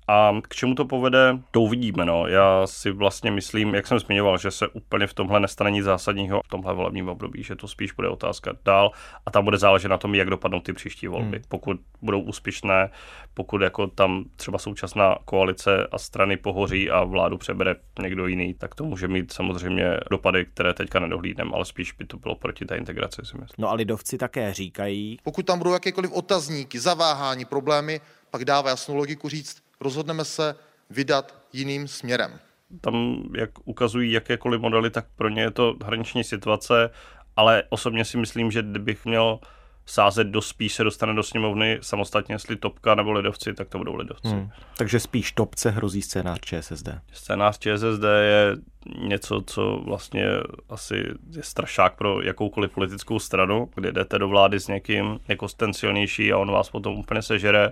a 0.08 0.32
k 0.48 0.56
čemu 0.56 0.76
to 0.76 0.86
povede, 0.86 1.38
to 1.52 1.62
uvidíme. 1.62 2.06
No. 2.06 2.28
Já 2.28 2.68
si 2.68 2.92
vlastně 2.92 3.32
myslím, 3.32 3.76
jak 3.76 3.88
jsem 3.88 4.00
zmiňoval, 4.00 4.38
že 4.38 4.52
se 4.52 4.68
úplně 4.68 5.08
v 5.08 5.14
tomhle 5.14 5.40
nestane 5.40 5.72
nic 5.72 5.86
zásadního 5.86 6.42
v 6.46 6.48
tomhle 6.48 6.74
volebním 6.74 7.10
období, 7.10 7.44
že 7.44 7.56
to 7.56 7.68
spíš 7.68 7.92
bude 7.92 8.10
otázka 8.10 8.52
dál 8.66 8.92
a 9.26 9.32
tam 9.32 9.44
bude 9.44 9.58
záležet 9.58 9.88
na 9.88 9.98
tom, 9.98 10.16
jak 10.16 10.30
dopadnou 10.30 10.60
ty 10.60 10.74
příští 10.74 11.08
volby. 11.08 11.38
Hmm. 11.38 11.46
Pokud 11.48 11.80
budou 12.02 12.22
úspěšné, 12.22 12.90
pokud 13.34 13.62
jako 13.62 13.88
tam 13.88 14.26
třeba 14.36 14.58
současná 14.58 15.16
koalice 15.26 15.88
a 15.92 15.98
strany 15.98 16.38
pohoří 16.38 16.90
a 16.90 17.04
vládu 17.04 17.38
přebere 17.38 17.76
někdo 18.02 18.28
jiný, 18.28 18.54
tak 18.54 18.76
to 18.76 18.84
může 18.84 19.08
mít 19.08 19.34
samozřejmě 19.34 19.98
dopady, 20.12 20.46
které 20.46 20.74
teďka 20.74 21.00
nedohlídneme, 21.00 21.52
ale 21.54 21.66
spíš 21.66 21.92
by 21.92 22.06
to 22.06 22.18
bylo 22.18 22.36
proti 22.36 22.66
té 22.66 22.78
integraci, 22.78 23.22
si 23.24 23.38
myslím. 23.38 23.56
No 23.58 23.70
a 23.70 23.74
lidovci 23.74 24.18
také 24.18 24.54
říkají. 24.54 25.18
Pokud 25.24 25.46
tam 25.46 25.58
budou 25.58 25.74
jakékoliv 25.74 26.12
otazníky, 26.12 26.80
zaváhání, 26.80 27.46
problémy, 27.46 28.02
pak 28.32 28.46
dává 28.46 28.70
jasnou 28.70 28.96
logiku 28.96 29.30
říct, 29.30 29.64
rozhodneme 29.84 30.26
se 30.26 30.56
vydat 30.90 31.36
jiným 31.54 31.88
směrem. 31.88 32.40
Tam, 32.82 33.24
jak 33.38 33.50
ukazují 33.66 34.12
jakékoliv 34.12 34.62
modely, 34.62 34.90
tak 34.90 35.06
pro 35.16 35.30
ně 35.30 35.42
je 35.42 35.52
to 35.52 35.76
hraniční 35.84 36.24
situace, 36.24 36.90
ale 37.36 37.64
osobně 37.70 38.06
si 38.06 38.18
myslím, 38.18 38.52
že 38.52 38.62
kdybych 38.62 39.06
měl 39.06 39.40
sázet 39.86 40.28
do 40.28 40.42
spíš 40.42 40.74
se 40.74 40.84
dostane 40.84 41.14
do 41.14 41.24
sněmovny 41.24 41.80
samostatně, 41.82 42.36
jestli 42.36 42.56
topka 42.56 42.96
nebo 42.96 43.12
lidovci, 43.12 43.54
tak 43.54 43.70
to 43.70 43.78
budou 43.78 43.96
lidovci. 43.96 44.28
Hmm. 44.28 44.50
Takže 44.78 45.00
spíš 45.00 45.32
topce 45.32 45.70
hrozí 45.70 46.02
scénář 46.02 46.40
ČSSD. 46.40 46.90
Scénář 47.14 47.60
ČSSD 47.60 48.04
je 48.04 48.56
něco, 48.98 49.44
co 49.48 49.82
vlastně 49.86 50.26
asi 50.70 50.96
je 51.32 51.44
strašák 51.44 51.96
pro 51.96 52.22
jakoukoliv 52.22 52.72
politickou 52.72 53.20
stranu, 53.20 53.70
kdy 53.76 53.92
jdete 53.92 54.20
do 54.20 54.28
vlády 54.28 54.60
s 54.60 54.68
někým 54.68 55.20
jako 55.28 55.48
ten 55.48 55.74
silnější 55.74 56.34
a 56.34 56.38
on 56.38 56.52
vás 56.52 56.70
potom 56.70 56.94
úplně 56.94 57.22
sežere 57.22 57.72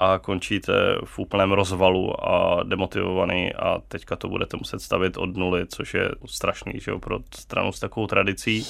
a 0.00 0.18
končíte 0.18 0.72
v 1.04 1.18
úplném 1.18 1.52
rozvalu 1.52 2.28
a 2.30 2.62
demotivovaný 2.62 3.52
a 3.54 3.78
teďka 3.88 4.16
to 4.16 4.28
budete 4.28 4.56
muset 4.56 4.82
stavit 4.82 5.16
od 5.16 5.36
nuly, 5.36 5.66
což 5.68 5.94
je 5.94 6.10
strašný 6.26 6.72
že 6.80 6.90
jo, 6.90 6.98
pro 6.98 7.18
stranu 7.34 7.72
s 7.72 7.80
takovou 7.80 8.06
tradicí. 8.06 8.64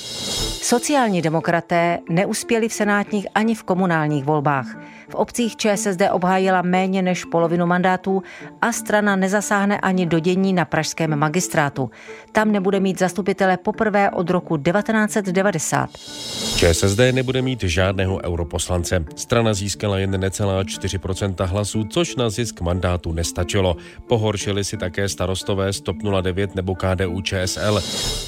Sociální 0.63 1.23
demokraté 1.23 1.99
neuspěli 2.09 2.69
v 2.69 2.73
senátních 2.73 3.27
ani 3.35 3.55
v 3.55 3.63
komunálních 3.63 4.25
volbách. 4.25 4.67
V 5.11 5.15
obcích 5.15 5.57
ČSSD 5.57 6.03
obhájila 6.13 6.63
méně 6.63 7.03
než 7.03 7.25
polovinu 7.25 7.67
mandátů 7.67 8.23
a 8.63 8.73
strana 8.73 9.17
nezasáhne 9.17 9.81
ani 9.81 10.07
do 10.07 10.19
dění 10.19 10.53
na 10.53 10.65
pražském 10.65 11.17
magistrátu. 11.17 11.91
Tam 12.33 12.53
nebude 12.53 12.81
mít 12.81 12.99
zastupitele 12.99 13.57
poprvé 13.57 14.11
od 14.11 14.31
roku 14.31 14.57
1990. 14.57 15.91
ČSSD 16.57 16.99
nebude 17.13 17.43
mít 17.43 17.63
žádného 17.63 18.21
europoslance. 18.25 19.05
Strana 19.17 19.55
získala 19.55 19.99
jen 19.99 20.21
necelá 20.21 20.63
4% 20.63 21.20
hlasů, 21.41 21.85
což 21.85 22.17
na 22.17 22.31
zisk 22.31 22.61
mandátu 22.61 23.13
nestačilo. 23.13 23.77
Pohoršili 24.09 24.65
si 24.65 24.77
také 24.77 25.09
starostové 25.09 25.73
z 25.73 25.81
TOP 25.81 25.97
09 26.23 26.55
nebo 26.55 26.75
KDU 26.75 27.21
ČSL. 27.21 27.81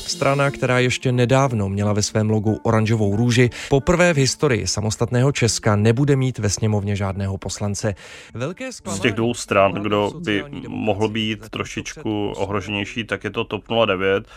Strana, 0.07 0.51
která 0.51 0.79
ještě 0.79 1.13
nedávno 1.13 1.69
měla 1.69 1.93
ve 1.93 2.03
svém 2.03 2.31
logu 2.31 2.59
oranžovou 2.63 3.17
růži, 3.17 3.51
poprvé 3.69 4.15
v 4.15 4.17
historii 4.17 4.67
samostatného 4.67 5.33
Česka 5.33 5.77
nebude 5.77 6.17
mít 6.17 6.39
ve 6.39 6.49
sněmovně 6.49 6.97
žádného 6.97 7.39
poslance. 7.39 7.95
Velké 8.35 8.73
Z 8.73 9.01
těch 9.01 9.13
dvou 9.15 9.35
stran, 9.35 9.73
kdo 9.73 10.13
by 10.25 10.45
mohl 10.69 11.09
být 11.09 11.49
trošičku 11.51 12.33
ohroženější, 12.37 13.05
tak 13.05 13.25
je 13.25 13.31
to 13.31 13.45
TOP 13.45 13.65
09. 13.87 14.29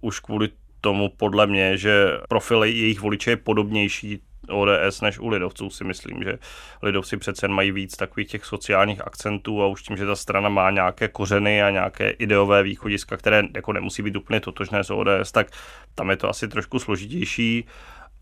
Už 0.00 0.20
kvůli 0.20 0.48
tomu 0.80 1.08
podle 1.16 1.46
mě, 1.46 1.76
že 1.76 2.06
profil 2.28 2.64
jejich 2.64 3.00
voliče 3.00 3.30
je 3.30 3.36
podobnější 3.36 4.20
ODS 4.48 5.00
než 5.00 5.18
u 5.18 5.28
lidovců 5.28 5.70
si 5.70 5.84
myslím, 5.84 6.22
že 6.22 6.38
lidovci 6.82 7.16
přece 7.16 7.48
mají 7.48 7.72
víc 7.72 7.96
takových 7.96 8.28
těch 8.28 8.44
sociálních 8.44 9.06
akcentů 9.06 9.62
a 9.62 9.66
už 9.66 9.82
tím, 9.82 9.96
že 9.96 10.06
ta 10.06 10.16
strana 10.16 10.48
má 10.48 10.70
nějaké 10.70 11.08
kořeny 11.08 11.62
a 11.62 11.70
nějaké 11.70 12.10
ideové 12.10 12.62
východiska, 12.62 13.16
které 13.16 13.42
jako 13.54 13.72
nemusí 13.72 14.02
být 14.02 14.16
úplně 14.16 14.40
totožné 14.40 14.84
s 14.84 14.90
ODS, 14.90 15.32
tak 15.32 15.46
tam 15.94 16.10
je 16.10 16.16
to 16.16 16.28
asi 16.28 16.48
trošku 16.48 16.78
složitější. 16.78 17.64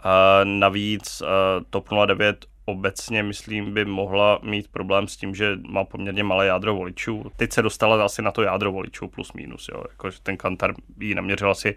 A 0.03 0.41
navíc 0.45 1.23
TOP 1.71 1.89
09 2.07 2.47
obecně, 2.65 3.23
myslím, 3.23 3.75
by 3.75 3.85
mohla 3.85 4.39
mít 4.43 4.69
problém 4.69 5.09
s 5.09 5.17
tím, 5.17 5.35
že 5.35 5.59
má 5.69 5.85
poměrně 5.85 6.23
malé 6.23 6.47
jádro 6.47 6.75
voličů. 6.75 7.33
Teď 7.37 7.53
se 7.53 7.63
dostala 7.63 8.05
asi 8.05 8.23
na 8.23 8.31
to 8.31 8.43
jádro 8.43 8.73
voličů 8.73 9.09
plus 9.09 9.33
minus, 9.33 9.69
jo. 9.73 9.85
Jako, 9.91 10.11
ten 10.23 10.37
kantar 10.37 10.75
jí 11.01 11.15
naměřil 11.15 11.51
asi 11.51 11.77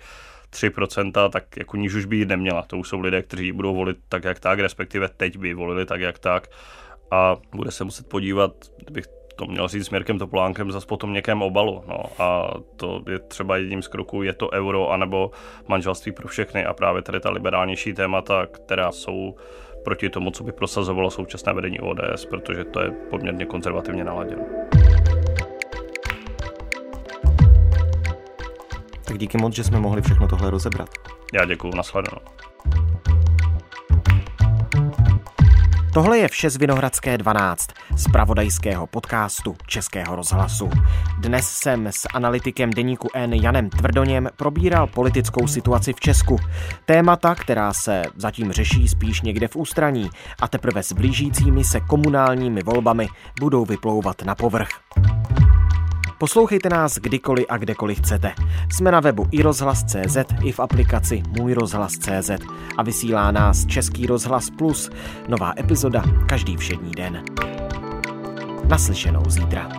3%, 0.54 1.30
tak 1.30 1.58
jako 1.58 1.78
níž 1.78 1.94
už 1.94 2.06
by 2.06 2.18
ji 2.18 2.26
neměla. 2.26 2.62
To 2.62 2.78
už 2.78 2.90
jsou 2.90 3.00
lidé, 3.00 3.22
kteří 3.22 3.52
budou 3.52 3.76
volit 3.76 3.98
tak, 4.10 4.24
jak 4.24 4.40
tak, 4.40 4.60
respektive 4.60 5.10
teď 5.18 5.38
by 5.38 5.54
volili 5.54 5.86
tak, 5.86 6.02
jak 6.02 6.20
tak. 6.20 6.48
A 7.12 7.38
bude 7.56 7.72
se 7.72 7.84
muset 7.84 8.10
podívat, 8.10 8.52
kdybych 8.78 9.06
to 9.36 9.46
měl 9.46 9.68
říct 9.68 9.86
s 9.86 9.90
Mirkem 9.90 10.20
Topolánkem, 10.20 10.72
zase 10.72 10.88
potom 10.88 11.14
někém 11.14 11.42
obalu. 11.42 11.84
No. 11.88 12.24
A 12.24 12.54
to 12.76 13.04
je 13.10 13.20
třeba 13.20 13.58
jedním 13.58 13.82
z 13.82 13.88
kroků, 13.88 14.24
je 14.24 14.34
to 14.34 14.52
euro 14.52 14.90
anebo 14.90 15.32
manželství 15.68 16.12
pro 16.12 16.28
všechny 16.28 16.66
a 16.66 16.74
právě 16.74 17.02
tady 17.02 17.20
ta 17.20 17.30
liberálnější 17.32 17.94
témata, 17.94 18.46
která 18.46 18.92
jsou 18.92 19.36
proti 19.84 20.10
tomu, 20.10 20.32
co 20.32 20.44
by 20.44 20.52
prosazovalo 20.52 21.12
současné 21.12 21.54
vedení 21.54 21.80
ODS, 21.80 22.26
protože 22.26 22.64
to 22.64 22.82
je 22.82 22.92
poměrně 22.92 23.46
konzervativně 23.46 24.04
naladěno. 24.04 24.46
Tak 29.06 29.18
díky 29.18 29.38
moc, 29.38 29.56
že 29.56 29.64
jsme 29.64 29.80
mohli 29.80 30.02
všechno 30.02 30.28
tohle 30.28 30.50
rozebrat. 30.50 30.90
Já 31.34 31.46
děkuji, 31.46 31.76
nashledanou. 31.76 32.22
Tohle 35.94 36.18
je 36.18 36.28
vše 36.28 36.50
z 36.50 36.58
Vinohradské 36.58 37.18
12, 37.18 37.70
z 37.96 38.12
pravodajského 38.12 38.88
podcastu 38.88 39.56
Českého 39.68 40.16
rozhlasu. 40.16 40.70
Dnes 41.20 41.46
jsem 41.50 41.88
s 41.88 42.08
analytikem 42.14 42.70
deníku 42.70 43.08
N 43.14 43.34
Janem 43.34 43.70
Tvrdoněm 43.70 44.30
probíral 44.36 44.88
politickou 44.88 45.48
situaci 45.48 45.94
v 45.94 46.00
Česku. 46.00 46.38
Témata, 46.86 47.36
která 47.36 47.74
se 47.74 48.04
zatím 48.16 48.52
řeší 48.52 48.88
spíš 48.88 49.22
někde 49.22 49.48
v 49.48 49.56
ústraní 49.56 50.10
a 50.42 50.48
teprve 50.48 50.84
s 50.84 50.94
blížícími 50.94 51.64
se 51.64 51.80
komunálními 51.80 52.64
volbami 52.64 53.08
budou 53.40 53.66
vyplouvat 53.66 54.22
na 54.22 54.36
povrch. 54.36 54.70
Poslouchejte 56.24 56.70
nás 56.70 56.98
kdykoliv 56.98 57.46
a 57.50 57.58
kdekoliv 57.58 58.00
chcete. 58.00 58.34
Jsme 58.72 58.92
na 58.92 59.00
webu 59.00 59.28
i 59.32 59.42
rozhlas.cz 59.42 60.18
i 60.44 60.52
v 60.52 60.60
aplikaci 60.60 61.24
Můj 61.28 61.54
rozhlas.cz 61.54 62.32
a 62.78 62.84
vysílá 62.84 63.32
nás 63.32 63.66
Český 63.66 64.06
rozhlas 64.06 64.50
Plus. 64.50 64.90
Nová 65.28 65.54
epizoda 65.58 66.04
každý 66.30 66.58
všední 66.58 66.92
den. 66.92 67.24
Naslyšenou 68.68 69.24
zítra. 69.28 69.70